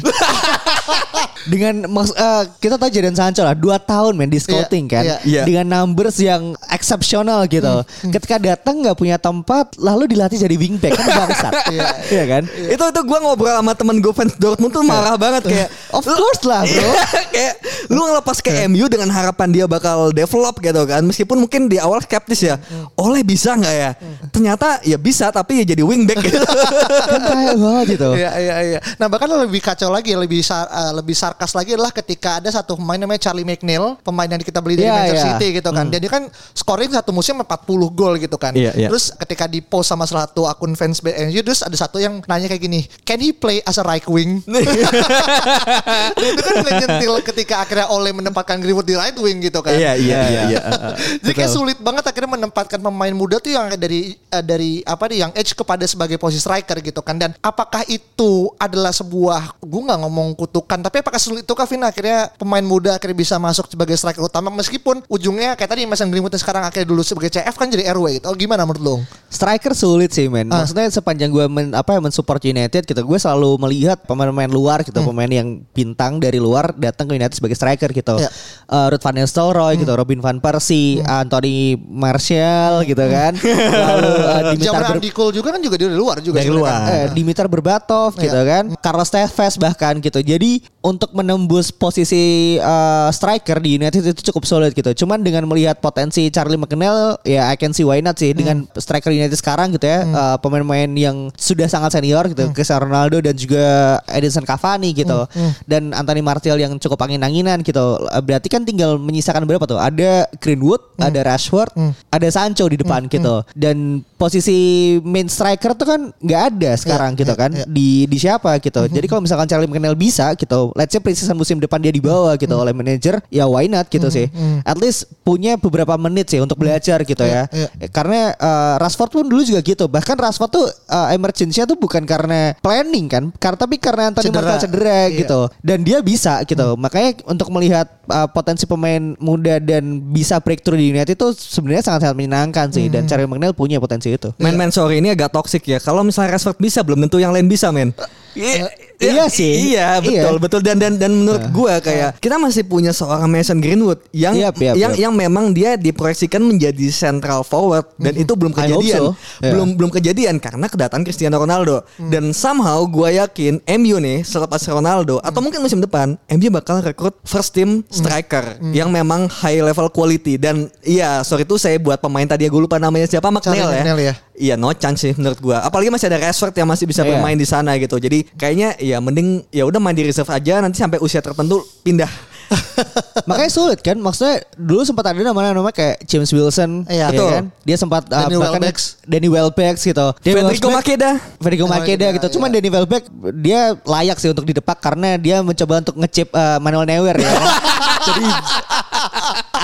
[1.42, 5.02] Dengan mas, eh, kita tahu Jadon Sancho lah dua tahun men di scouting Iya, kan.
[5.02, 5.16] iya.
[5.22, 5.42] Iya.
[5.42, 7.80] Dengan numbers yang eksepsional gitu.
[8.06, 11.52] Ketika datang nggak punya tempat lalu dilatih jadi wingback kan bangsat.
[11.70, 11.86] Iya.
[12.10, 12.42] Iya kan?
[12.50, 16.42] itu itu gue ngobrol sama temen gue fans Dortmund tuh marah banget kayak Of course
[16.42, 16.82] lah bro.
[16.82, 16.92] Iya,
[17.34, 17.54] kayak
[17.88, 21.02] lu ngelepas ke MU dengan harapan dia bakal develop gitu kan.
[21.02, 22.58] Meskipun mungkin di awal skeptis ya.
[22.94, 23.90] Oleh bisa nggak ya?
[24.28, 26.38] Ternyata ya bisa tapi ya jadi wingback gitu.
[26.38, 28.08] kan kayak banget gitu.
[28.12, 28.78] Iya iya iya.
[28.96, 32.74] Nah bahkan lebih kacau lagi, lebih sar- eh, lebih sarkas lagi adalah ketika ada satu
[32.74, 35.26] pemain namanya Charlie McNeil, pemain yang kita beli dari Iya, Manchester iya.
[35.38, 35.86] City gitu kan.
[35.86, 36.26] Dan dia kan
[36.58, 37.46] scoring satu musim 40
[37.94, 38.50] gol gitu kan.
[38.50, 38.88] Iya, iya.
[38.90, 42.50] Terus ketika di post sama salah satu akun fans MU terus ada satu yang nanya
[42.50, 47.86] kayak gini, "Can he play as a right wing?" Dan itu kan nyentil ketika akhirnya
[47.94, 49.78] Ole menempatkan Greenwood di right wing gitu kan.
[49.78, 50.42] Iya iya iya.
[50.50, 50.60] iya.
[51.22, 55.18] Jadi kayak sulit banget akhirnya menempatkan pemain muda tuh yang dari eh, dari apa nih
[55.28, 60.00] yang edge kepada sebagai posisi striker gitu kan dan apakah itu adalah sebuah gue nggak
[60.02, 64.18] ngomong kutukan tapi apakah sulit itu Kevin akhirnya pemain muda akhirnya bisa masuk sebagai striker
[64.20, 67.86] utama meskipun ujungnya kayak tadi Mason Greenwood yang sekarang akhirnya dulu sebagai CF kan jadi
[67.88, 68.26] RW gitu.
[68.26, 68.94] Oh gimana menurut lo?
[69.30, 70.50] Striker sulit sih men.
[70.50, 70.66] Ah.
[70.66, 74.98] Maksudnya sepanjang gue men, apa ya mensupport United gitu, gue selalu melihat pemain-pemain luar gitu,
[75.00, 78.18] pemain yang bintang dari luar datang ke United sebagai striker gitu.
[78.18, 78.26] Ya.
[78.66, 83.38] Eh, Ruud van Nistelrooy gitu, Robin van Persie, Anthony Martial gitu kan.
[83.86, 86.72] Lalu eh, Dimitar Ber- juga kan juga dari luar juga Dari luar.
[86.74, 86.90] kan.
[86.90, 88.22] eh, Dimitar Berbatov Iya.
[88.26, 90.18] gitu kan, Carlos Tevez bahkan gitu.
[90.18, 95.04] Jadi untuk menembus posisi eh, striker di United itu cukup sulit gitu.
[95.04, 98.80] Cuman dengan melihat potensi Charlie McNeil, ya I can see why not sih dengan Hmm.
[98.80, 102.54] striker United sekarang gitu ya, eh, pemain-pemain yang sudah sangat senior gitu, Hmm.
[102.56, 103.64] Cristiano Ronaldo dan juga
[104.08, 105.52] Edinson Cavani gitu, Hmm.
[105.68, 108.00] dan Anthony Martial yang cukup angin-anginan gitu.
[108.08, 109.76] Eh, Berarti kan tinggal menyisakan berapa tuh?
[109.76, 111.10] Ada Greenwood, Hmm.
[111.10, 111.74] ada Rashford,
[112.08, 113.42] ada Sancho di depan gitu.
[113.52, 114.54] Dan posisi
[115.02, 117.64] main striker tuh kan nggak ada sekarang Iya, gitu iya, kan iya.
[117.66, 118.86] di di siapa gitu.
[118.86, 122.54] Jadi kalau misalkan Charlie McNeil bisa gitu, let's say preseason musim depan dia dibawa gitu
[122.54, 124.30] oleh manajer, ya why not gitu sih.
[124.62, 127.66] At least punya beberapa menit sih untuk belajar gitu Iya, ya.
[127.90, 129.90] Karena eh, Rashford pun dulu juga gitu.
[129.90, 134.46] Bahkan Rashford tuh eh, emergency-nya tuh bukan karena planning kan, karena tapi karena Anthony Cedera.
[134.46, 135.18] Martial cedera Iya.
[135.24, 135.40] gitu.
[135.64, 136.78] Dan dia bisa gitu.
[136.78, 142.14] Makanya untuk melihat eh, potensi pemain muda dan bisa breakthrough di United itu sebenarnya sangat-sangat
[142.14, 144.30] menyenangkan sih dan Charlie McNeil punya potensi itu.
[144.38, 145.80] Men-men sorry ini agak toxic ya.
[145.80, 147.90] Kalau misalnya Rashford bisa belum tentu yang lain bisa men.
[148.36, 148.70] Iya,
[149.00, 149.72] iya sih.
[149.72, 150.38] Iya betul Iya.
[150.38, 154.54] betul dan dan dan menurut gua kayak kita masih punya seorang Mason Greenwood yang Yap,
[154.56, 155.00] yap, yang yap.
[155.00, 159.00] yang memang dia diproyeksikan menjadi central forward dan itu belum kejadian.
[159.00, 159.16] so.
[159.40, 159.52] Yeah.
[159.52, 165.16] Belum belum kejadian karena kedatangan Cristiano Ronaldo dan somehow gua yakin MU nih selepas Ronaldo
[165.18, 170.36] atau mungkin musim depan MU bakal rekrut first team striker yang memang high level quality
[170.36, 173.80] dan iya sorry itu saya buat pemain tadi ya gue lupa namanya siapa McNeil ya.
[173.80, 174.14] McNeil ya.
[174.34, 175.60] Iya no chance sih menurut gua.
[175.60, 177.12] Apalagi masih ada Rashford yang masih bisa Iya.
[177.12, 177.96] bermain di sana gitu.
[177.96, 182.10] Jadi kayaknya ya mending ya udah main di reserve aja nanti sampai usia tertentu pindah.
[183.30, 187.28] Makanya sulit kan Maksudnya dulu sempat ada nama-nama kayak James Wilson Iya, ya betul.
[187.30, 187.44] kan?
[187.62, 188.84] Dia sempat uh, Danny bahkan Welbecks.
[189.06, 191.10] Danny Welbecks gitu Danny Federico Makeda.
[191.38, 192.34] Federico Oh, Makeda iya, gitu iya.
[192.34, 193.06] Cuman Danny Welbeck
[193.38, 197.46] Dia layak sih untuk didepak Karena dia mencoba untuk ngechip uh, Manuel Neuer ya kan?
[198.10, 198.26] Jadi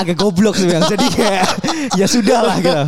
[0.01, 0.85] Agak goblok sih Bang.
[0.87, 1.45] Jadi kayak
[1.97, 2.83] Ya sudah lah gitu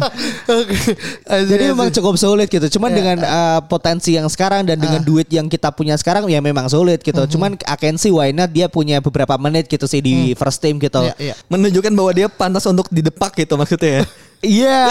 [1.26, 2.66] Jadi memang cukup sulit gitu.
[2.78, 2.96] Cuman Ya.
[2.96, 7.05] dengan uh, potensi yang sekarang dan dengan duit yang kita punya sekarang ya memang sulit
[7.05, 7.22] gitu.
[7.36, 10.80] Cuman I can see why not dia punya beberapa menit gitu sih di first team
[10.80, 11.05] gitu.
[11.05, 11.34] Iya, iya.
[11.53, 14.28] Menunjukkan bahwa dia pantas untuk didepak gitu maksudnya ya.
[14.39, 14.86] Iya.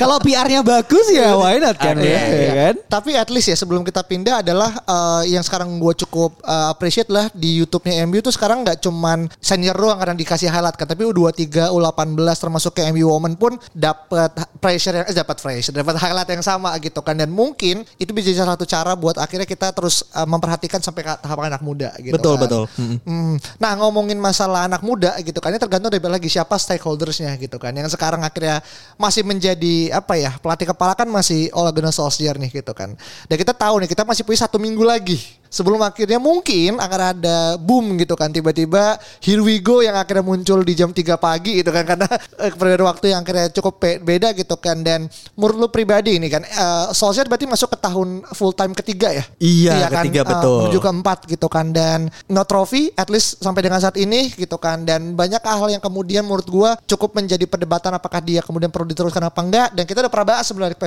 [0.00, 2.40] Kalau PR-nya bagus ya why not kan Iya, ya, iya.
[2.40, 2.74] ya kan?
[2.88, 7.12] Tapi at least ya sebelum kita pindah adalah eh, yang sekarang gue cukup eh, appreciate
[7.12, 11.04] lah di YouTube-nya MU tuh sekarang nggak cuman senior doang karena dikasih highlight kan, tapi
[11.04, 16.30] U23, U18 termasuk ke MU Women pun dapat pressure yang eh, dapat pressure, dapat highlight
[16.32, 19.72] yang sama gitu kan dan mungkin itu bisa jadi salah satu cara buat akhirnya kita
[19.76, 22.16] terus eh, memperhatikan sampai ke tahap anak muda gitu.
[22.16, 22.42] Betul, kan.
[22.48, 22.62] betul.
[23.04, 23.36] Hmm.
[23.60, 27.72] Nah ngomongin masalah anak muda gitu kan, ini tergantung dari lagi siapa stakeholdersnya gitu kan.
[27.72, 28.60] Yang sekarang akhirnya
[29.00, 32.92] masih menjadi apa ya pelatih kepala kan masih Ole Gunnar Solskjaer nih gitu kan.
[33.26, 37.36] Dan kita tahu nih kita masih punya satu minggu lagi sebelum akhirnya mungkin akan ada
[37.60, 38.30] boom gitu kan.
[38.30, 41.84] Tiba-tiba here we go yang akhirnya muncul di jam 3 pagi gitu kan.
[41.90, 42.08] Karena
[42.40, 44.80] eh, perbedaan waktu yang akhirnya cukup be- beda gitu kan.
[44.80, 49.12] Dan menurut lu pribadi ini kan eh, Solskjaer berarti masuk ke tahun full time ketiga
[49.12, 49.24] ya?
[49.36, 50.08] Iya, kan?
[50.08, 50.56] ketiga, Eh, betul.
[50.64, 51.68] menuju keempat gitu kan.
[51.74, 54.88] Dan no trophy at least sampai dengan saat ini gitu kan.
[54.88, 59.28] Dan banyak hal yang kemudian menurut gua cukup menjadi perdebatan apakah dia kemudian perlu diteruskan
[59.28, 59.68] apa enggak.
[59.76, 60.78] Dan kita udah pernah bahas sebenarnya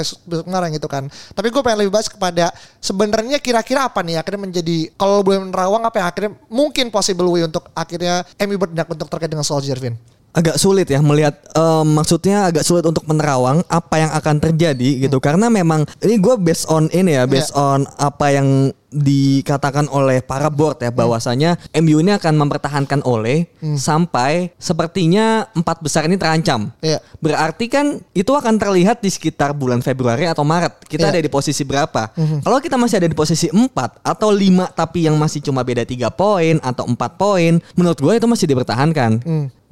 [0.64, 1.04] kemarin gitu kan.
[1.36, 5.82] Tapi gue pengen lebih bahas kepada sebenarnya kira-kira apa nih akhirnya menjadi kalau boleh menerawang
[5.82, 9.98] apa yang akhirnya mungkin possible way untuk akhirnya MU bertindak untuk terkait dengan Solskjaer Vin
[10.34, 15.22] agak sulit ya melihat em, maksudnya agak sulit untuk menerawang apa yang akan terjadi gitu.
[15.22, 20.54] Karena memang ini gue based on ini ya based on apa yang dikatakan oleh para
[20.54, 26.70] board ya bahwasanya MU ini akan mempertahankan Ole sampai sepertinya empat besar ini terancam.
[26.80, 27.02] Iya.
[27.18, 30.86] Berarti kan itu akan terlihat di sekitar bulan Februari atau Maret.
[30.86, 31.18] Kita Iya.
[31.18, 32.14] ada di posisi berapa?
[32.46, 36.14] Kalau kita masih ada di posisi 4 atau 5 tapi yang masih cuma beda tiga
[36.14, 39.20] poin atau empat poin, menurut gue itu masih dipertahankan.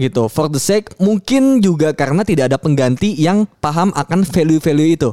[0.01, 0.25] Gitu.
[0.33, 5.09] For the sake mungkin juga karena tidak ada pengganti yang paham akan value-value itu.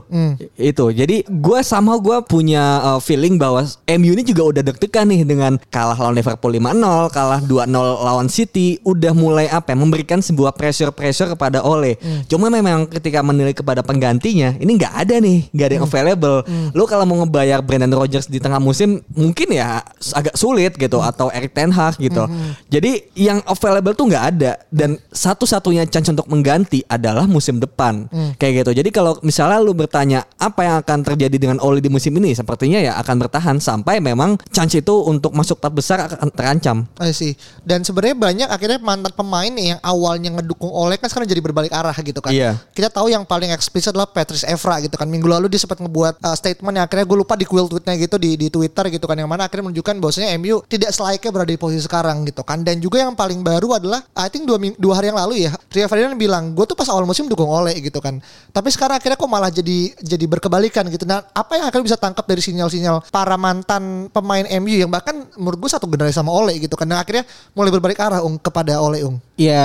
[0.57, 0.89] Itu.
[0.89, 3.69] Jadi gue sama gue punya uh, feeling bahwa
[3.99, 8.79] MU ini juga udah deg-degan nih dengan kalah lawan Liverpool 5-0, kalah 2-0 lawan City,
[8.87, 11.99] udah mulai apa ya, memberikan sebuah pressure-pressure kepada Ole.
[12.31, 16.39] Cuma memang ketika menilai kepada penggantinya, ini nggak ada nih, nggak ada yang available.
[16.79, 19.83] Lo kalau mau ngebayar Brendan Rodgers di tengah musim, mungkin ya
[20.15, 22.31] agak sulit gitu, atau Erik Ten Hag gitu.
[22.71, 28.63] Jadi yang available tuh nggak ada dan satu-satunya chance untuk mengganti adalah musim depan kayak
[28.63, 28.71] gitu.
[28.85, 32.77] Jadi kalau misalnya lu bertanya apa yang akan terjadi dengan Oli di musim ini, sepertinya
[32.79, 36.85] ya akan bertahan sampai memang chance itu untuk masuk empat besar akan terancam.
[37.01, 37.33] I see.
[37.65, 41.97] Dan sebenarnya banyak akhirnya mantan pemain yang awalnya ngedukung Ole kan sekarang jadi berbalik arah
[41.97, 42.29] gitu kan.
[42.29, 42.61] Iya.
[42.77, 45.09] Kita tahu yang paling eksplisit adalah Patrice Evra gitu kan.
[45.09, 48.21] Minggu lalu dia sempat ngebuat uh, statement yang akhirnya gue lupa di quill tweetnya gitu
[48.21, 51.61] di di Twitter gitu kan yang mana akhirnya menunjukkan bahwasanya MU tidak selayaknya berada di
[51.61, 52.61] posisi sekarang gitu kan.
[52.67, 55.87] Dan juga yang paling baru adalah I think dua, dua hari yang lalu ya Rio
[55.87, 58.19] Ferdinand bilang gue tuh pas awal musim dukung Ole gitu kan.
[58.53, 61.07] Tapi sekarang akhirnya kok malah jadi jadi berkebalikan gitu.
[61.07, 63.78] Nah apa yang akan bisa tangkap dari sinyal-sinyal para mantan
[64.09, 66.85] pemain MU yang bahkan menurut gue satu generasi sama Ole gitu kan.
[66.85, 69.19] Dan akhirnya mulai berbalik arah ung kepada Ole ung.
[69.39, 69.63] Ya,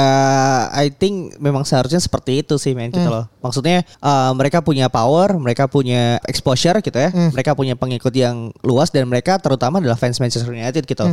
[0.69, 3.25] I think memang seharusnya seperti itu sih, men gitu loh.
[3.41, 8.89] Maksudnya uh, mereka punya power, mereka punya exposure gitu ya, mereka punya pengikut yang luas
[8.89, 11.05] dan mereka terutama adalah fans Manchester United gitu.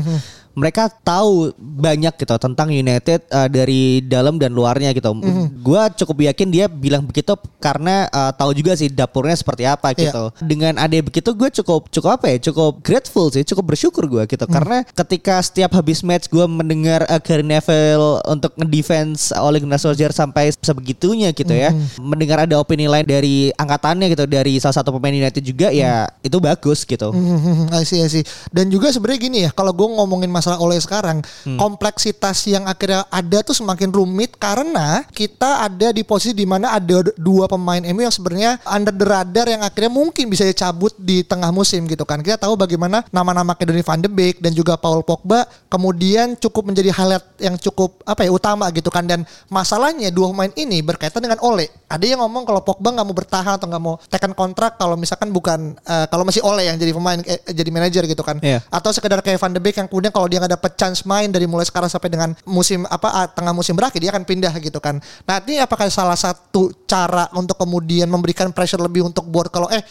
[0.51, 5.09] Mereka tahu banyak gitu tentang United uh, dari dalam dan luarnya gitu.
[5.57, 10.11] Gua cukup yakin dia bilang begitu karena uh, tahu juga sih dapurnya seperti apa Iya.
[10.13, 10.25] gitu.
[10.43, 12.51] Dengan ada begitu gue cukup cukup apa ya?
[12.51, 14.45] Cukup grateful sih, cukup bersyukur gue gitu.
[14.49, 20.13] Karena ketika setiap habis match gue mendengar uh, Gary Neville untuk ngedefense Ole Gunnar Solskjaer
[20.13, 21.71] sampai sebegitunya gitu ya.
[22.01, 26.37] Mendengar ada opini lain dari angkatannya gitu dari salah satu pemain United juga ya itu
[26.41, 27.13] bagus gitu.
[27.13, 28.25] Hmm, I see, I see.
[28.49, 31.21] Dan juga sebenarnya gini ya, kalau gue ngomongin masalah oleh sekarang,
[31.61, 37.05] kompleksitas yang akhirnya ada tuh semakin rumit karena kita ada di posisi di mana ada
[37.19, 41.51] dua pemain MU yang sebenarnya under the radar yang akhirnya mungkin bisa cabut di tengah
[41.51, 42.23] musim gitu kan.
[42.23, 42.70] Kita tahu bagaimana
[43.11, 47.57] nama-nama kayak Donny van de Beek dan juga Paul Pogba kemudian cukup menjadi highlight yang
[47.57, 51.71] cukup apa ya utama gitu kan dan masalahnya dua pemain ini berkaitan dengan Ole.
[51.91, 55.33] Ada yang ngomong kalau Pogba nggak mau bertahan atau nggak mau tekan kontrak kalau misalkan
[55.33, 58.39] bukan eh, kalau masih Ole yang jadi pemain eh, jadi manajer gitu kan.
[58.45, 58.61] Iya.
[58.69, 61.49] Atau sekedar kayak Van de Beek yang kemudian kalau dia nggak dapet chance main dari
[61.49, 65.01] mulai sekarang sampai dengan musim apa ah, tengah musim berakhir dia akan pindah gitu kan.
[65.25, 69.83] Nah ini apakah salah satu cara untuk kemudian memberikan pressure lebih untuk board kalau eh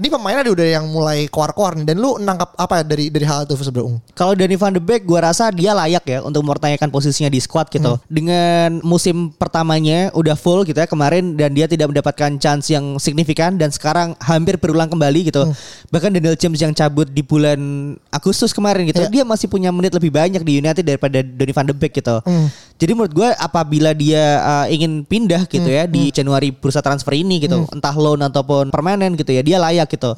[0.00, 1.86] ini pemainnya udah yang mulai keluar-keluar nih.
[1.86, 5.20] Dan lu nangkap apa dari dari hal itu sebelum Kalau Danny Van de Beek gue
[5.20, 8.00] rasa dia layak ya untuk mempertanyakan posisinya di squad gitu.
[8.10, 13.54] Dengan musim pertamanya udah full gitu ya kemarin dan dia tidak mendapatkan chance yang signifikan
[13.60, 15.46] dan sekarang hampir berulang kembali gitu.
[15.94, 17.60] Bahkan Daniel James yang cabut di bulan
[18.10, 19.22] Agustus kemarin gitu, Iya.
[19.22, 22.18] dia masih punya menit lebih banyak di United daripada Donny van de Beek gitu.
[22.80, 27.38] Jadi menurut gue apabila dia uh, ingin pindah gitu ya di Januari bursa transfer ini
[27.38, 30.12] gitu, entah loan ataupun permanen gitu ya, dia layak gitu.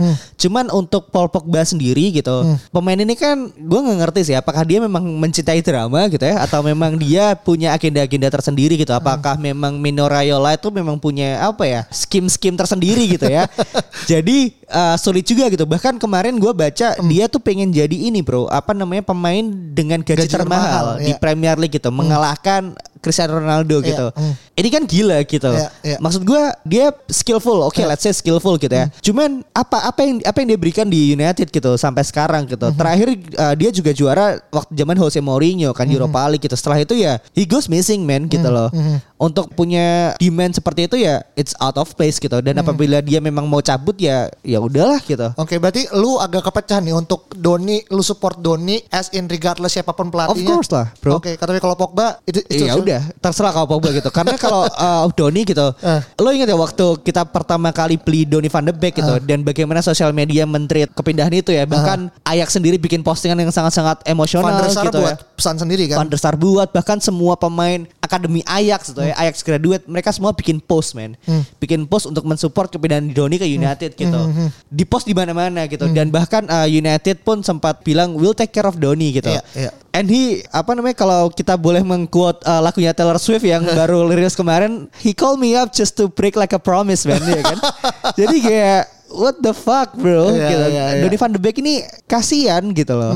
[0.47, 4.83] Cuman untuk Paul Pogba sendiri gitu, pemain ini kan gue nggak ngerti sih apakah dia
[4.83, 8.93] memang mencintai drama gitu ya atau memang dia punya agenda-agenda tersendiri gitu.
[8.93, 13.49] Apakah memang Mino Raiola itu memang punya apa ya, skim-skim tersendiri gitu ya.
[14.11, 15.65] Jadi uh, sulit juga gitu.
[15.65, 18.51] Bahkan kemarin gue baca dia tuh pengen jadi ini, Bro.
[18.51, 21.21] Apa namanya pemain dengan gaji, Gaji termahal, termahal, di iya.
[21.21, 24.07] Premier League gitu, mengalahkan Cristiano Ronaldo Iya, gitu.
[24.11, 24.33] mm.
[24.55, 25.51] Ini kan gila gitu.
[25.51, 25.97] Iya, iya.
[25.99, 27.87] Maksud gue dia skillful, oke Iya.
[27.87, 28.89] let's say skillful gitu ya.
[29.03, 32.65] Cuman apa apa yang apa yang dia berikan di United gitu sampai sekarang gitu.
[32.65, 32.75] Mhm.
[32.75, 35.95] Terakhir uh, dia juga juara waktu zaman Jose Mourinho kan Mhm.
[35.95, 36.55] Europa League gitu.
[36.55, 38.73] Setelah itu ya he goes missing man gitu loh.
[39.17, 42.39] Untuk punya demand seperti itu ya it's out of place gitu.
[42.39, 42.63] Dan Mhm.
[42.63, 45.35] apabila dia memang mau cabut ya ya udahlah gitu.
[45.35, 49.91] Oke, berarti lu agak kepecah nih untuk Doni, lu support Doni as in regardless siapa
[49.91, 50.47] pun pelatihnya.
[50.47, 51.19] course lah, bro.
[51.19, 54.11] Oke, tapi kalau Pogba itu itu Iya udah, terserah kalau Pogba gitu.
[54.11, 56.01] Karena kalau uh, Doni gitu, Eh.
[56.21, 59.81] lo ingat ya waktu kita pertama kali beli Doni van de Beek gitu dan bagaimana
[59.81, 61.65] sosial media menteri kepindahan itu ya.
[61.65, 65.27] Bahkan Ajax sendiri bikin postingan yang sangat-sangat Van emosional der Sar gitu buat ya.
[65.35, 65.97] pesan sendiri kan.
[66.05, 70.35] Van der Sar buat bahkan semua pemain akademi Ajax gitu ya, Ajax graduate mereka semua
[70.35, 71.15] bikin post man,
[71.59, 74.21] bikin post untuk mensupport kepindahan Doni ke United gitu,
[74.69, 78.67] di post di mana-mana gitu dan bahkan uh, United pun sempat bilang we'll take care
[78.67, 79.31] of Doni gitu.
[79.31, 79.71] Iya, iya.
[79.95, 84.35] And he apa namanya kalau kita boleh mengquote uh, lagunya Taylor Swift yang baru rilis
[84.35, 87.59] kemarin, he called me up just to break like a promise man ya kan.
[88.19, 88.83] Jadi kayak
[89.15, 90.65] what the fuck bro Iya, gitu.
[90.75, 91.03] iya, iya.
[91.07, 93.15] Donny van de Beek ini kasihan gitu loh.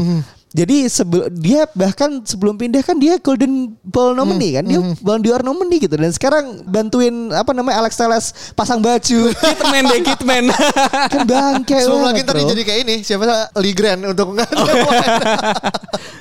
[0.48, 5.44] Jadi sebelum dia bahkan sebelum pindah kan dia Golden Ball nominee kan, dia Ballon d'Or
[5.44, 9.28] nominee gitu dan sekarang bantuin apa namanya Alex Telles pasang baju.
[9.58, 10.44] Kitman deh Kitman.
[11.12, 14.48] kan bangke Sebelum lagi tadi jadi kayak ini siapa Lee Grant untuk nggak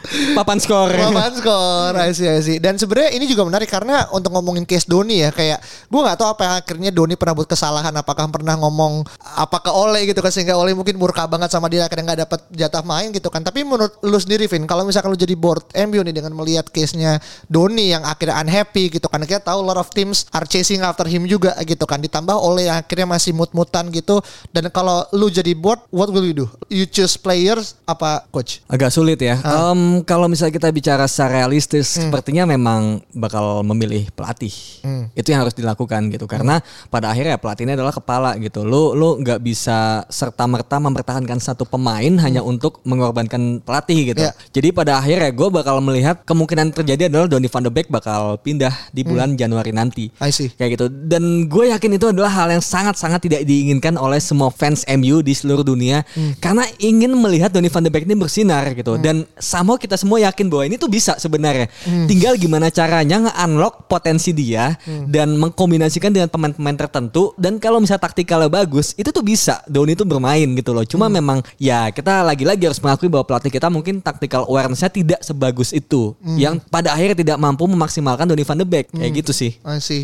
[0.08, 0.88] Papan skor.
[0.88, 2.58] Papan skor, I see, I see.
[2.64, 5.60] Dan sebenarnya ini juga menarik karena untuk ngomongin case Doni ya kayak
[5.92, 9.72] gue nggak tahu apa yang akhirnya Doni pernah buat kesalahan, apakah pernah ngomong apa ke
[9.72, 13.12] Ole gitu kan sehingga Ole mungkin murka banget sama dia akhirnya nggak dapat jatah main
[13.12, 13.44] gitu kan.
[13.44, 17.18] Tapi menurut lu sendiri Vin, kalau misalkan lu jadi board MU nih dengan melihat case-nya
[17.48, 21.26] Doni yang akhirnya unhappy gitu kan, kita tahu lot of teams are chasing after him
[21.26, 22.02] juga gitu kan.
[22.02, 24.20] Ditambah Ole yang akhirnya masih mut-mutan gitu.
[24.52, 26.48] Dan kalau lu jadi board, what will you do?
[26.68, 28.62] You choose players apa coach?
[28.68, 29.40] Agak sulit ya.
[29.42, 29.72] Ah.
[29.72, 32.10] Em, kalau misalnya kita bicara secara realistis, Hmm.
[32.10, 34.54] sepertinya memang bakal memilih pelatih.
[34.84, 35.10] Hmm.
[35.14, 36.26] Itu yang harus dilakukan gitu.
[36.26, 38.64] Karena pada akhirnya pelatihnya adalah kepala gitu.
[38.64, 44.22] Lu lu nggak bisa serta merta mempertahankan satu pemain hanya untuk mengorbankan pelatih gitu.
[44.24, 44.32] Hmm.
[44.32, 44.52] Ya.
[44.56, 48.72] Jadi pada akhirnya gue bakal melihat kemungkinan terjadi adalah Donny van de Beek bakal pindah
[48.96, 50.08] di bulan Januari nanti.
[50.16, 50.28] Hmm.
[50.28, 50.50] I see.
[50.56, 50.86] Kayak gitu.
[50.88, 55.34] Dan gue yakin itu adalah hal yang sangat-sangat tidak diinginkan oleh semua fans MU di
[55.36, 56.08] seluruh dunia.
[56.16, 56.34] Hmm.
[56.40, 58.96] Karena ingin melihat Donny van de Beek ini bersinar gitu.
[58.96, 61.68] Dan sama kita semua yakin bahwa ini tuh bisa sebenarnya.
[61.84, 62.08] Hmm.
[62.08, 64.76] Tinggal gimana caranya nge-unlock potensi dia
[65.08, 67.36] dan mengkombinasikan dengan pemain-pemain tertentu.
[67.36, 70.86] Dan kalau misalnya taktikalnya bagus, itu tuh bisa Donny itu bermain gitu loh.
[70.86, 70.92] Hmm.
[70.92, 75.72] Cuma memang ya kita lagi-lagi harus mengakui bahwa pelatih kita mungkin tactical awareness-nya tidak sebagus
[75.72, 76.14] itu.
[76.20, 76.38] Hmm.
[76.38, 78.88] Yang pada akhirnya tidak mampu memaksimalkan Donny van de Beek.
[78.92, 79.52] Kayak gitu sih.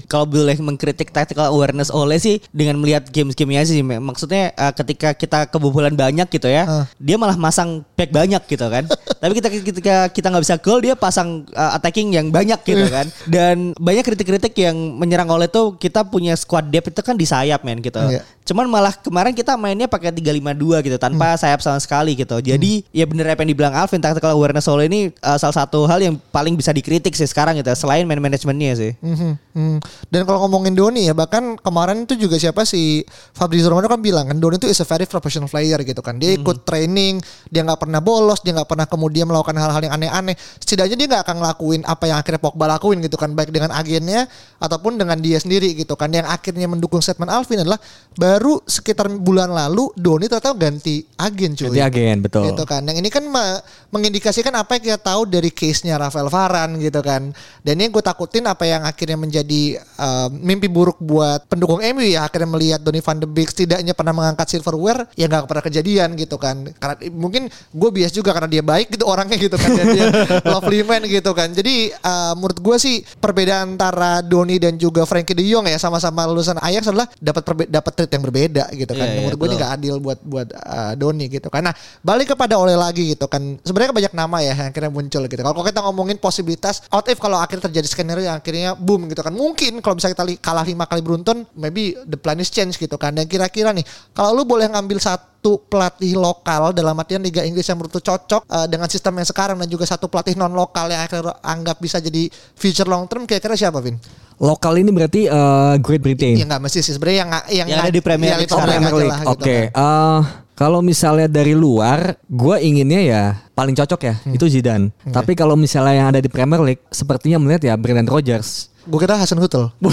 [0.05, 5.39] Kalau boleh mengkritik tactical awareness oleh sih dengan melihat games-gamenya sih maksudnya uh, ketika kita
[5.45, 6.85] kebobolan banyak gitu ya Ah.
[6.95, 8.87] dia malah masang back banyak gitu kan
[9.21, 13.05] tapi kita ketika kita nggak bisa gol dia pasang uh, attacking yang banyak gitu kan
[13.35, 17.61] dan banyak kritik-kritik yang menyerang oleh tuh kita punya squad depth itu kan di sayap
[17.61, 18.23] men gitu Iya.
[18.43, 20.51] cuman malah kemarin kita mainnya pakai 352
[20.83, 24.65] gitu tanpa sayap sama sekali gitu jadi ya bener apa yang dibilang Alvin tactical awareness
[24.65, 28.17] oleh ini uh, salah satu hal yang paling bisa dikritik sih sekarang gitu selain man
[28.17, 29.77] manajemennya sih Mhm, mhm.
[30.07, 33.03] Dan kalau ngomongin Doni ya bahkan kemarin itu juga siapa si
[33.33, 36.15] Fabrizio Romano kan bilang kan Doni itu is a very professional player gitu kan.
[36.15, 37.19] Dia ikut training,
[37.49, 40.33] dia nggak pernah bolos, dia nggak pernah kemudian melakukan hal-hal yang aneh-aneh.
[40.57, 44.29] Setidaknya dia nggak akan ngelakuin apa yang akhirnya Pogba lakuin gitu kan baik dengan agennya
[44.57, 46.13] ataupun dengan dia sendiri gitu kan.
[46.13, 47.81] Yang akhirnya mendukung statement Alvin adalah
[48.13, 51.73] baru sekitar bulan lalu Doni ternyata ganti agen cuy.
[51.73, 52.43] Ganti agen, betul.
[52.53, 52.85] Gitu kan.
[52.85, 53.59] Yang ini kan me-
[53.93, 57.29] mengindikasikan apa yang kita tahu dari case-nya Rafael Varane gitu kan.
[57.61, 62.25] Dan ini gue takutin apa yang akhirnya menjadi uh, mimpi buruk buat pendukung MU ya
[62.25, 66.35] akhirnya melihat Donny van de Beek setidaknya pernah mengangkat silverware ya nggak pernah kejadian gitu
[66.41, 66.67] kan.
[66.77, 70.05] Karena mungkin gue bias juga karena dia baik gitu orangnya gitu kan dan dia
[70.53, 71.53] lovely man gitu kan.
[71.53, 76.25] Jadi uh, menurut gue sih perbedaan antara Donny dan juga Frankie De Jong ya sama-sama
[76.29, 79.05] lulusan Ajax adalah dapat dapat treat yang berbeda gitu kan.
[79.05, 81.61] Iya, iya, menurut gue ini nggak adil buat buat uh, Doni gitu kan.
[81.69, 83.57] Nah, balik kepada Ole lagi gitu kan.
[83.63, 85.39] Sebenarnya banyak nama ya yang akhirnya muncul gitu.
[85.39, 89.31] Kalau kita ngomongin posibilitas out if kalau akhirnya terjadi skenario yang akhirnya boom gitu kan.
[89.31, 93.15] Mungkin kalau bisa kita kalah lima kali beruntun, maybe the plan is change gitu kan.
[93.15, 97.79] Dan kira-kira nih, kalau lu boleh ngambil satu pelatih lokal dalam artian Liga Inggris yang
[97.79, 100.99] menurut lu cocok uh, dengan sistem yang sekarang dan juga satu pelatih non lokal yang
[100.99, 102.27] akhirnya anggap bisa jadi
[102.59, 103.95] future long term kira-kira siapa Vin?
[104.43, 106.35] Lokal ini berarti eh, Great Britain.
[106.35, 107.29] Ya nggak mesti sih sebenarnya yang
[107.63, 109.07] yang, Yang ada di Premier League Premier Oke.
[109.07, 109.55] gitu kan.
[109.71, 110.21] eh,
[110.53, 113.23] kalau misalnya dari luar, gue inginnya ya
[113.53, 114.33] paling cocok ya Hmm.
[114.33, 114.93] itu Zidane.
[115.05, 118.72] Tapi kalau misalnya yang ada di Premier League, sepertinya melihat ya Brendan Rodgers.
[118.83, 119.71] Gue kira Hasan Hutel.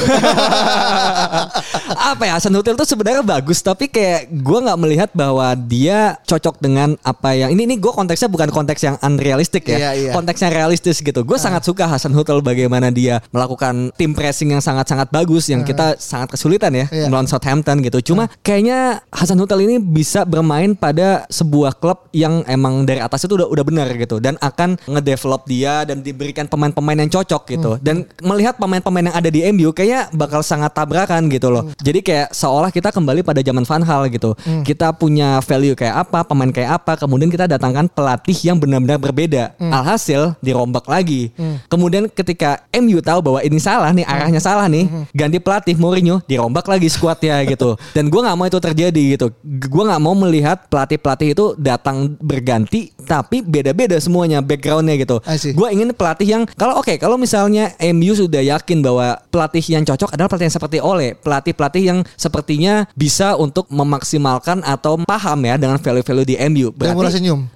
[2.10, 6.58] apa ya Hasan Hutel tuh sebenarnya bagus tapi kayak gue nggak melihat bahwa dia cocok
[6.58, 10.12] dengan apa yang ini ini gue konteksnya bukan konteks yang unrealistik ya Iya, iya.
[10.12, 11.22] konteksnya realistis gitu.
[11.22, 15.62] Gue sangat suka Hasan Hutel bagaimana dia melakukan tim pressing yang sangat sangat bagus yang
[15.62, 17.06] kita sangat kesulitan ya Iya.
[17.06, 18.12] melawan Southampton gitu.
[18.12, 23.36] Cuma kayaknya Hasan Hutel ini bisa bermain pada sebuah klub yang emang dari atas itu
[23.38, 27.70] udah udah benar gitu dan akan ngedevelop dia dan diberikan pemain-pemain yang cocok gitu.
[27.80, 31.68] Dan melihat pemain-pemain yang ada di MU kayaknya bakal sangat tabrakan gitu loh.
[31.84, 34.32] Jadi kayak seolah kita kembali pada zaman Van Hal gitu.
[34.64, 39.52] Kita punya value kayak apa pemain kayak apa kemudian kita datangkan pelatih yang benar-benar berbeda.
[39.60, 41.30] Alhasil dirombak lagi.
[41.68, 46.64] Kemudian ketika MU tahu bahwa ini salah nih arahnya salah nih ganti pelatih Mourinho dirombak
[46.66, 47.76] lagi skuadnya gitu.
[47.92, 49.26] Dan gue nggak mau itu terjadi gitu.
[49.44, 55.18] Gue nggak mau melihat pelatih pelatih itu datang berganti tapi beda-beda semuanya backgroundnya gitu.
[55.52, 60.14] Gue ingin pelatih yang kalau oke kalau misalnya MU sudah yakin bahwa pelatih yang cocok
[60.14, 65.58] adalah pelatih yang seperti Ole pelatih pelatih yang sepertinya bisa untuk memaksimalkan atau paham ya
[65.58, 67.50] dengan value-value di MU Dan murah senyum.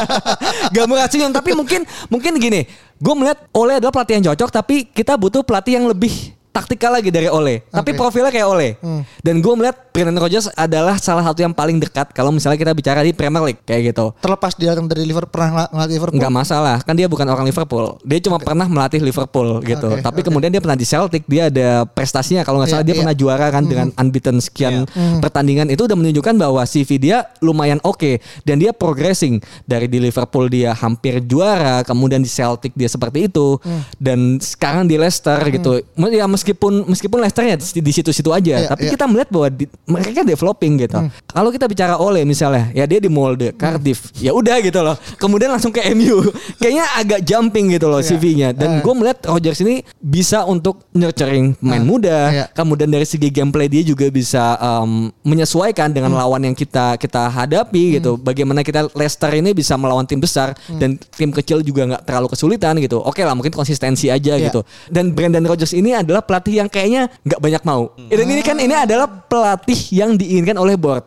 [0.74, 2.64] Gak murah senyum tapi mungkin mungkin gini
[3.00, 7.14] gue melihat Ole adalah pelatih yang cocok tapi kita butuh pelatih yang lebih taktikal lagi
[7.14, 7.98] dari Ole, tapi Oke.
[7.98, 8.68] profilnya kayak Ole.
[8.82, 9.02] Hmm.
[9.22, 13.06] Dan gue melihat Brendan Rodgers adalah salah satu yang paling dekat kalau misalnya kita bicara
[13.06, 14.10] di Premier League kayak gitu.
[14.18, 16.18] Terlepas dia datang dari Liverpool pernah ngelatih Liverpool.
[16.18, 17.98] Nggak masalah, kan dia bukan orang Liverpool.
[18.02, 19.88] Dia cuma pernah melatih Liverpool gitu.
[19.94, 20.26] Oke, Tapi oke.
[20.26, 23.00] kemudian dia pernah di Celtic, dia ada prestasinya kalau nggak Iya, salah dia iya.
[23.02, 24.86] pernah juara kan dengan unbeaten sekian
[25.18, 30.50] pertandingan itu udah menunjukkan bahwa CV dia lumayan oke dan dia progressing dari di Liverpool
[30.50, 33.58] dia hampir juara, kemudian di Celtic dia seperti itu
[33.98, 35.82] dan sekarang di Leicester gitu.
[36.10, 38.92] Ya meskipun meskipun Leicester ya di situ-situ aja, Iya, tapi iya.
[38.96, 40.96] kita melihat bahwa di- mereka developing gitu.
[41.26, 44.96] Kalau kita bicara Ole misalnya, ya dia di Molde, Cardiff, ya udah gitu loh.
[45.16, 46.24] Kemudian langsung ke MU.
[46.60, 48.50] Kayaknya agak jumping gitu loh CV-nya.
[48.50, 52.18] Dan gue melihat Rodgers ini bisa untuk nurturing pemain muda.
[52.30, 52.44] Iya.
[52.50, 57.98] Kemudian dari segi gameplay dia juga bisa um, menyesuaikan dengan lawan yang kita kita hadapi
[57.98, 58.16] gitu.
[58.16, 62.78] Bagaimana kita Leicester ini bisa melawan tim besar dan tim kecil juga nggak terlalu kesulitan
[62.78, 62.98] gitu.
[62.98, 64.48] Oke lah mungkin konsistensi aja Iya.
[64.48, 64.60] gitu.
[64.86, 67.90] Dan Brendan Rodgers ini adalah pelatih yang kayaknya nggak banyak mau.
[68.06, 71.02] Dan ini kan ini adalah pelatih yang diinginkan oleh board.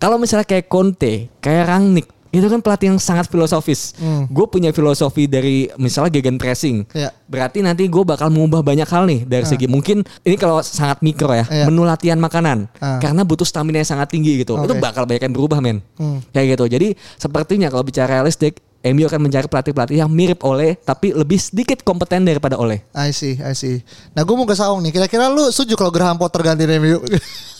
[0.00, 3.96] Kalau misalnya kayak Conte, kayak Rangnick, itu kan pelatih yang sangat filosofis.
[4.28, 6.84] Gue punya filosofi dari misalnya gegen pressing.
[6.92, 7.10] Iya.
[7.26, 11.32] Berarti nanti gue bakal mengubah banyak hal nih dari segi mungkin ini kalau sangat mikro
[11.32, 11.64] ya, Iya.
[11.66, 12.68] menu latihan makanan.
[12.78, 13.00] Ah.
[13.02, 14.54] Karena butuh stamina yang sangat tinggi gitu.
[14.60, 14.82] Itu Oke.
[14.82, 15.80] bakal banyak yang berubah men.
[15.98, 16.20] Hmm.
[16.30, 16.64] Kayak gitu.
[16.78, 16.88] Jadi
[17.18, 18.60] sepertinya kalau bicara realistik,
[18.92, 22.84] MU akan mencari pelatih-pelatih yang mirip oleh tapi lebih sedikit kompeten daripada oleh.
[22.94, 23.82] I see, I see.
[24.14, 24.94] Nah gue mau ke Saung nih.
[24.94, 27.02] Kira-kira lu setuju kalau Graham Potter ganti MU?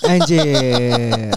[0.06, 1.34] Anjir.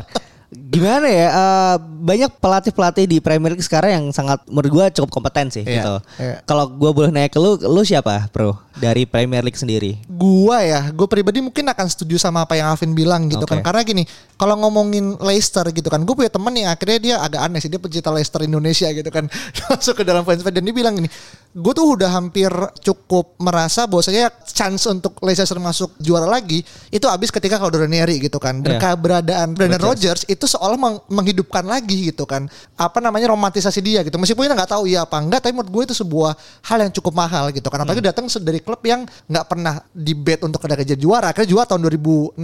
[0.70, 1.28] Gimana ya?
[1.28, 5.74] eh, banyak pelatih-pelatih di Premier League sekarang yang sangat menurut gua cukup kompeten sih Iya,
[5.76, 5.95] gitu.
[6.17, 6.36] iya.
[6.43, 8.53] Kalau gua boleh nanya ke lu, lu siapa, Bro?
[8.76, 9.97] Dari Premier League sendiri.
[10.09, 13.51] gua ya, gue pribadi mungkin akan setuju sama apa yang Alvin bilang gitu Oke.
[13.53, 13.59] kan.
[13.61, 14.03] Karena gini,
[14.36, 17.76] kalau ngomongin Leicester gitu kan, gue punya temen yang akhirnya dia agak aneh sih, dia
[17.78, 19.28] pecinta Leicester Indonesia gitu kan,
[19.65, 21.07] masuk ke dalam fans dan dia bilang gini,
[21.49, 26.59] gue tuh udah hampir cukup merasa bahwasanya chance untuk Leicester masuk juara lagi
[26.89, 28.59] itu habis ketika kalau Ranieri gitu kan.
[28.59, 28.91] Dan Iya.
[28.91, 32.51] keberadaan Brendan Rodgers itu seolah meng- menghidupkan lagi gitu kan.
[32.76, 34.20] Apa namanya romantisasi dia gitu.
[34.20, 36.36] Meskipun kita nggak tahu iya apa enggak, tapi menurut gue itu sebuah
[36.68, 37.80] hal yang cukup mahal gitu kan.
[37.80, 41.32] Apalagi datang dari klub yang nggak pernah di bet untuk ada kejar juara.
[41.32, 42.36] Akhirnya juara tahun 2016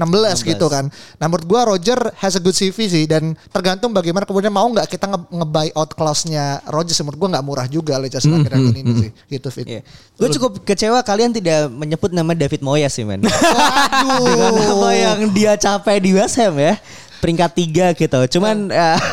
[0.48, 0.88] gitu kan.
[1.20, 4.88] Nah menurut gue Roger has a good CV sih dan tergantung bagaimana kemudian mau nggak
[4.88, 6.96] kita nge- nge-buy out clause-nya Rodgers.
[7.04, 9.12] Menurut gue nggak murah juga Leicester akhir-akhir ini sih.
[9.28, 9.66] Gitu Fit.
[9.68, 9.82] Iya.
[10.16, 13.20] Gue cukup kecewa kalian tidak menyebut nama David Moyes sih, men.
[13.20, 14.24] Waduh.
[14.36, 16.78] Dengan nama yang dia capai di West Ham ya.
[17.26, 18.20] Peringkat tiga gitu.
[18.32, 18.98] Cuman eh,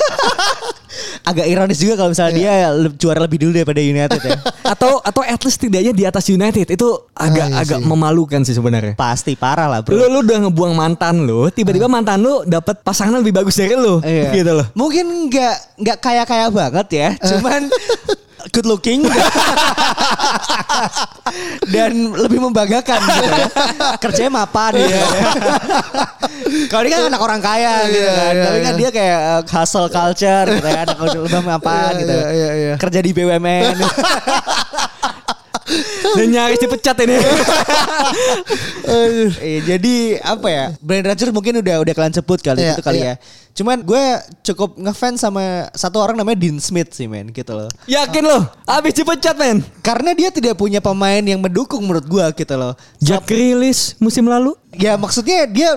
[1.23, 4.37] agak ironis juga kalau misalnya dia le- juara lebih dulu daripada United ya.
[4.75, 7.87] atau atau at least tidaknya di atas United itu agak iya agak sih.
[7.87, 8.95] memalukan sih sebenarnya.
[8.95, 9.95] Pasti parah lah, Bro.
[9.95, 14.03] Lu lu udah ngebuang mantan lu, tiba-tiba mantan lu dapat pasangan lebih bagus dari lu,
[14.03, 14.31] Iya.
[14.35, 14.67] gitu loh.
[14.75, 17.71] Mungkin nggak nggak kaya kaya banget ya, cuman
[18.51, 19.07] good looking
[21.71, 23.47] dan lebih membanggakan gitu ya.
[24.03, 24.99] Kerjanya mapan gitu.
[26.69, 28.81] Kalau dia kan anak orang kaya gitu Iya, kan, iya, tapi kan iya.
[28.81, 32.13] dia kayak uh, hustle culture gitu ya, anak lebih mapan Iya, gitu.
[32.13, 32.75] iya, iya, iya.
[32.77, 33.77] Kerja di BUMN.
[36.19, 37.17] Dan nyaris dipecat ini.
[39.41, 40.65] Eh, jadi apa ya?
[40.83, 43.15] Brand Rodgers mungkin udah udah kalian sebut kali Iya, itu kali iya.
[43.17, 43.23] ya.
[43.53, 44.05] Cuman gue
[44.49, 47.69] cukup ngefans sama satu orang namanya Dean Smith sih men gitu loh.
[47.85, 48.49] Yakin lo?
[48.65, 49.61] Abis dipecat men.
[49.85, 52.73] Karena dia tidak punya pemain yang mendukung menurut gua gitu loh.
[52.97, 54.57] Jack Grealish musim lalu.
[54.73, 55.77] Ya maksudnya dia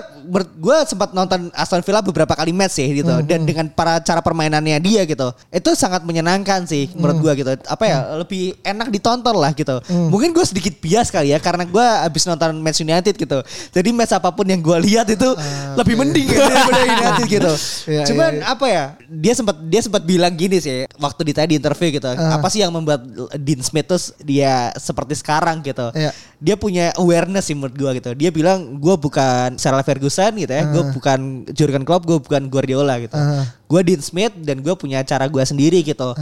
[0.56, 3.12] gue sempat nonton Aston Villa beberapa kali match sih gitu.
[3.28, 5.28] Dan dengan para cara permainannya dia gitu.
[5.52, 7.52] Itu sangat menyenangkan sih menurut gua gitu.
[7.68, 9.84] Apa ya lebih enak ditonton lah gitu.
[9.92, 13.44] Mungkin gue sedikit bias kali ya karena gua habis nonton match United gitu.
[13.76, 15.28] Jadi match apa pun yang gua lihat itu
[15.76, 17.52] lebih mending gitu daripada United gitu
[17.86, 18.52] Iya, cuman iya, iya.
[18.52, 22.46] apa ya dia sempat dia sempat bilang gini sih waktu di tadi interview gitu apa
[22.50, 23.02] sih yang membuat
[23.38, 26.10] Dean Smith tuh dia seperti sekarang gitu Iya.
[26.36, 28.10] dia punya awareness sih menurut gue gitu.
[28.12, 33.00] Dia bilang gue bukan Alex Ferguson gitu ya, gue bukan Jurgen Klopp, gue bukan Guardiola
[33.00, 33.16] gitu.
[33.16, 33.44] Uh.
[33.66, 36.14] Gue Dean Smith dan gue punya cara gue sendiri gitu.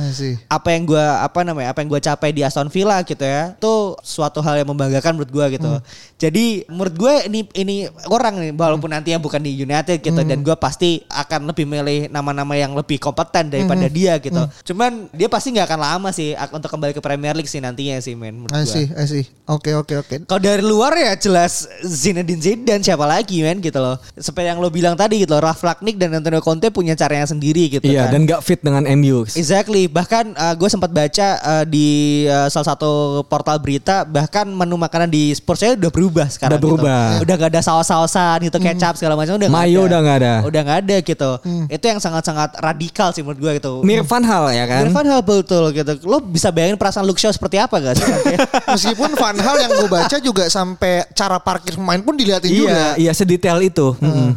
[0.49, 3.75] Apa yang gue apa namanya, apa yang gue capai di Aston Villa gitu ya, itu
[4.01, 5.73] suatu hal yang membanggakan menurut gue gitu.
[6.17, 7.77] Jadi menurut gue ini ini
[8.09, 12.09] orang nih, walaupun nanti yang bukan di United gitu, dan gue pasti akan lebih milih
[12.09, 14.41] nama-nama yang lebih kompeten daripada dia gitu.
[14.73, 18.17] Cuman dia pasti nggak akan lama sih untuk kembali ke Premier League sih nantinya sih
[18.17, 18.49] men.
[18.49, 18.65] I
[19.05, 19.29] see.
[19.45, 20.15] Oke, oke, oke.
[20.25, 24.01] Kalau dari luar ya jelas Zinedine Zidane siapa lagi men gitu loh.
[24.17, 27.65] Seperti yang lo bilang tadi gitu loh, Ralf Rangnick dan Antonio Conte punya caranya sendiri
[27.69, 28.13] gitu Iya, kan.
[28.15, 29.27] dan gak fit dengan MU.
[29.27, 29.87] Exactly.
[29.87, 30.25] Bahkan
[30.57, 31.89] gue sempat baca uh, di
[32.27, 32.93] uh, salah satu
[33.25, 36.57] portal berita bahkan menu makanan di Sportsnya udah berubah sekarang.
[36.57, 37.01] Udah berubah.
[37.19, 37.23] Gitu.
[37.27, 39.87] Udah gak ada saus-sausan gitu, kecap segala macam udah nggak Mayo ada.
[39.87, 40.35] udah nggak ada.
[40.45, 41.31] Udah nggak ada gitu.
[41.67, 43.73] Itu yang sangat-sangat radikal sih menurut gue gitu.
[43.83, 44.87] Mirvan Hal ya kan?
[44.87, 45.93] Irfan Hal betul gitu.
[46.05, 48.07] Lo bisa bayangin perasaan Luke Shaw seperti apa gak sih?
[48.75, 52.71] Meskipun Van Hal yang gue baca juga sampai cara parkir pemain pun dilihatin juga.
[52.71, 53.97] Iya, iya sedetail itu.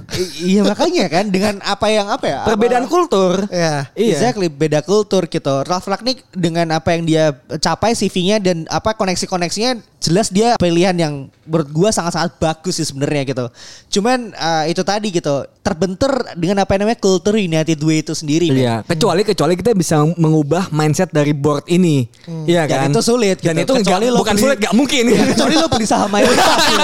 [0.09, 2.39] I- iya makanya kan dengan apa yang apa ya?
[2.43, 3.45] Perbedaan kultur.
[3.51, 3.91] Iya.
[3.93, 4.15] Iya.
[4.17, 5.63] Exactly, beda kultur gitu.
[5.67, 11.13] Ralf Ragnick dengan apa yang dia capai CV-nya dan apa koneksi-koneksinya jelas dia pilihan yang
[11.43, 13.45] menurut gua sangat-sangat bagus sih sebenarnya gitu.
[13.91, 18.47] Cuman eh, itu tadi gitu, terbentur dengan apa yang namanya kultur United Way itu sendiri.
[18.47, 22.05] Iya, kecuali kecuali kita bisa mengubah mindset dari board ini.
[22.45, 22.89] Iya Dan kan?
[22.91, 23.73] itu sulit Dan gitu.
[23.73, 25.03] itu Kecuali nggak- lo bukan beli- sulit, gak mungkin.
[25.07, 26.79] Ya, kecuali lo beli saham mayoritas kan.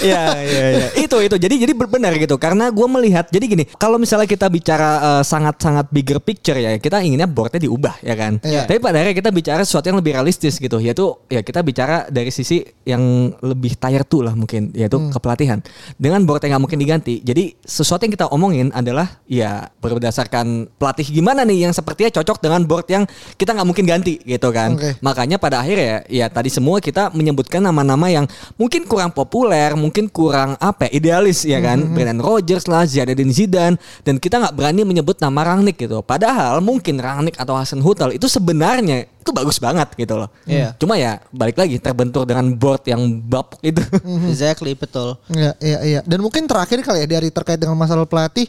[0.00, 0.86] Iya, iya, iya.
[0.96, 1.36] Itu itu.
[1.36, 2.34] Jadi jadi benar gitu.
[2.36, 3.28] Karena gue melihat.
[3.28, 4.88] Jadi gini, kalau misalnya kita bicara
[5.20, 8.40] eh, sangat-sangat bigger picture ya, kita inginnya boardnya diubah ya kan.
[8.40, 8.64] Iya.
[8.64, 10.80] Tapi pada akhirnya kita bicara sesuatu yang lebih realistis gitu.
[10.80, 15.60] Yaitu ya kita bicara dari sisi yang lebih tier 2 lah mungkin, yaitu kepelatihan.
[16.00, 17.20] Dengan board yang nggak mungkin diganti.
[17.20, 22.64] Jadi sesuatu yang kita omongin adalah ya berdasarkan pelatih gimana nih yang sepertinya cocok dengan
[22.64, 23.04] board yang
[23.36, 24.74] kita nggak mungkin ganti gitu kan.
[24.74, 24.96] Oke.
[25.04, 28.24] Makanya pada akhirnya ya tadi semua kita menyebutkan nama-nama yang
[28.56, 31.92] mungkin kurang populer, mungkin kurang apa idealis ya kan.
[31.92, 33.76] Brendan Rodgers lah, Zinedine Zidane
[34.06, 36.00] dan kita nggak berani menyebut nama Rangnick gitu.
[36.00, 40.28] Padahal mungkin Rangnick atau Hasan Hutel itu sebenarnya itu bagus banget gitu loh.
[40.44, 40.76] Iya.
[40.76, 43.80] Cuma ya balik lagi terbentur dengan board yang bapuk itu.
[44.28, 45.16] exactly, betul.
[45.32, 46.00] Iya, iya, iya.
[46.04, 48.44] Dan mungkin terakhir kali ya dari terkait dengan masalah pelatih.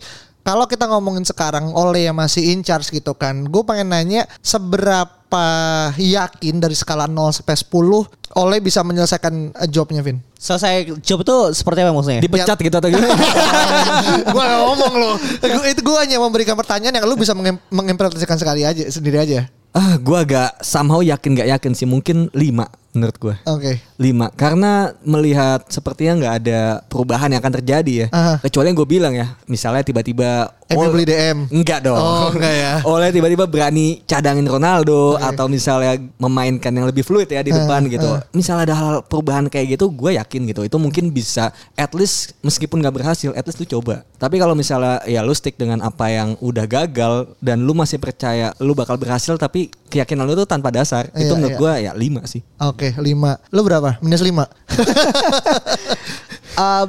[0.46, 3.48] Kalau kita ngomongin sekarang Ole yang masih in charge gitu kan.
[3.50, 5.25] Gue pengen nanya seberapa
[5.96, 7.72] yakin dari skala 0 sampai 10
[8.36, 10.20] Ole bisa menyelesaikan eh, jobnya Vin?
[10.36, 12.20] Selesai job itu seperti apa maksudnya?
[12.20, 13.16] Dipecat gitu atau gimana?
[14.36, 15.16] gue gak ngomong loh.
[15.40, 19.48] Gua- itu gue hanya memberikan pertanyaan yang lu bisa mengim- mengimplementasikan sekali aja sendiri aja.
[19.72, 21.88] ah, gua agak somehow yakin gak yakin sih.
[21.88, 23.36] Mungkin 5 menurut gua.
[23.46, 23.78] Oke.
[23.96, 24.72] lima karena
[25.06, 28.34] melihat sepertinya nggak ada perubahan yang akan terjadi ya Aha.
[28.42, 31.48] kecuali yang gue bilang ya misalnya tiba-tiba MU Ol- beli DM.
[31.50, 32.74] enggak dong Oh, enggak ya.
[32.90, 38.04] oleh tiba-tiba berani cadangin Ronaldo atau misalnya memainkan yang lebih fluid ya di depan gitu
[38.32, 42.80] misalnya ada hal perubahan kayak gitu gue yakin gitu itu mungkin bisa at least meskipun
[42.80, 46.36] nggak berhasil at least lu coba tapi kalau misalnya ya lu stick dengan apa yang
[46.38, 51.08] udah gagal dan lu masih percaya lu bakal berhasil tapi keyakinan lu tuh tanpa dasar
[51.14, 51.62] itu Iya, menurut iya.
[51.62, 53.02] gue ya lima sih Oke, 5.
[53.56, 53.98] Lu berapa?
[54.06, 54.30] Minus 5.
[54.30, 54.46] Uh,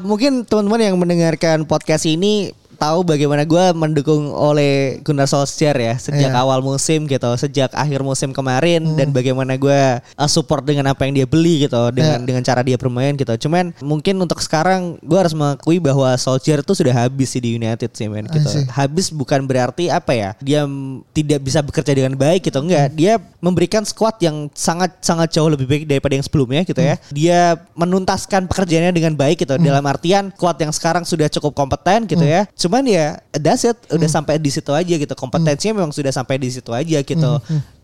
[0.09, 6.31] mungkin teman-teman yang mendengarkan podcast ini tahu bagaimana gue mendukung oleh Gunnar Solskjaer ya sejak
[6.31, 6.43] Iya.
[6.43, 11.17] awal musim gitu, sejak akhir musim kemarin dan bagaimana gue uh, support dengan apa yang
[11.17, 12.27] dia beli gitu, dengan Iya.
[12.29, 13.49] dengan cara dia bermain gitu.
[13.49, 17.91] Cuman mungkin untuk sekarang gue harus mengakui bahwa Solskjaer itu sudah habis sih di United
[17.97, 18.47] sih men gitu.
[18.71, 20.31] Habis bukan berarti apa ya?
[20.45, 22.93] Dia mm, tidak bisa bekerja dengan baik gitu enggak.
[22.93, 27.01] Dia memberikan squad yang sangat sangat jauh lebih baik daripada yang sebelumnya gitu ya.
[27.11, 27.41] Dia
[27.73, 29.55] menuntaskan pekerjaannya dengan baik gitu.
[29.57, 32.45] Dalam artian squad yang sekarang sudah cukup kompeten gitu ya.
[32.67, 35.15] Cuman ya that's it udah sampai di situ aja gitu.
[35.15, 37.31] Kompetensinya memang sudah sampai di situ aja gitu.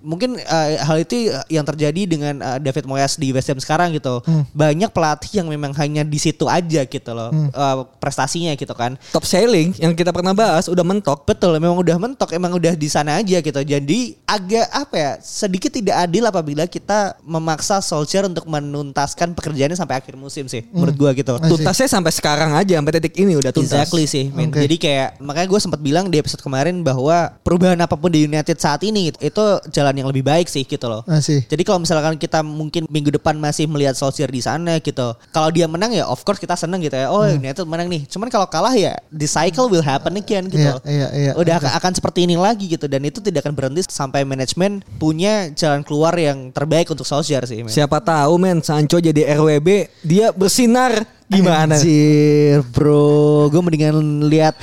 [0.03, 4.21] Mungkin uh, hal itu yang terjadi dengan uh, David Moyes di West Ham sekarang gitu.
[4.53, 8.99] Banyak pelatih yang memang hanya di situ aja gitu loh uh, prestasinya gitu kan.
[9.13, 12.89] top selling yang kita pernah bahas udah mentok Betul, memang udah mentok, emang udah di
[12.91, 13.61] sana aja gitu.
[13.63, 20.03] Jadi agak apa ya, sedikit tidak adil apabila kita memaksa Solskjaer untuk menuntaskan pekerjaannya sampai
[20.03, 21.33] akhir musim sih, menurut gua gitu.
[21.39, 23.87] Tuntasnya sampai sekarang aja sampai titik ini udah tuntas.
[23.87, 24.29] Exactly sih.
[24.35, 24.67] Oke.
[24.67, 28.59] Jadi kayak makanya gue sempat bilang di episode kemarin bahwa perubahan apa pun di United
[28.59, 31.03] saat ini itu jalan yang lebih baik sih gitu loh.
[31.05, 31.45] Masih.
[31.47, 35.15] Jadi kalau misalkan kita mungkin minggu depan masih melihat Solskjaer di sana gitu.
[35.31, 37.09] Kalau dia menang ya of course kita seneng gitu ya.
[37.13, 38.05] Oh United menang nih.
[38.09, 40.73] Cuman kalau kalah ya the cycle will happen again gitu.
[40.85, 41.33] Iya, iya, iya.
[41.37, 45.51] Udah akan, akan seperti ini lagi gitu dan itu tidak akan berhenti sampai manajemen punya
[45.55, 47.63] jalan keluar yang terbaik untuk Solskjaer sih.
[47.63, 47.73] men.
[47.73, 49.69] Siapa tahu men Sancho jadi RWB
[50.03, 51.75] dia bersinar gimana?
[51.81, 53.97] Anjir bro Gue mendingan
[54.29, 54.55] lihat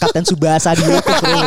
[0.00, 1.40] Kapten Subasa di YouTube bro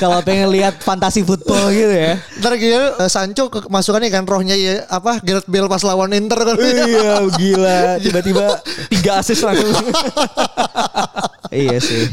[0.00, 4.84] Kalau pengen lihat fantasi football gitu ya Ntar gila eh, Sancho masukannya kan rohnya ya
[4.88, 6.56] apa Gareth Bale pas lawan Inter kan.
[6.56, 8.46] Iya gila tiba-tiba
[8.90, 9.72] tiga asis langsung.
[11.50, 12.10] Iya sih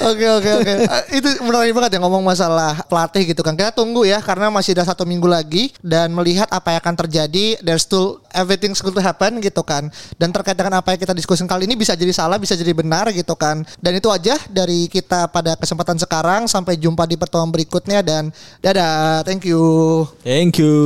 [0.00, 0.72] Oke oke oke.
[0.88, 3.52] Eh, Itu menarik banget ya ngomong masalah pelatih gitu kan.
[3.52, 7.60] Kita tunggu ya karena masih ada satu minggu lagi dan melihat apa yang akan terjadi.
[7.60, 9.92] There's still everything going to happen gitu kan.
[10.16, 13.12] Dan terkait dengan apa yang kita diskusikan kali ini bisa jadi salah, bisa jadi benar
[13.12, 13.60] gitu kan.
[13.76, 16.48] Dan itu aja dari kita pada kesempatan sekarang.
[16.48, 18.32] Sampai jumpa di pertemuan berikutnya dan
[18.64, 19.20] dadah.
[19.28, 20.04] Thank you.
[20.24, 20.76] Thank you.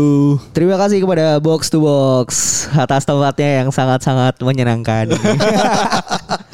[0.51, 2.28] Terima kasih kepada Box to Box
[2.74, 5.14] Atas tempatnya yang sangat-sangat menyenangkan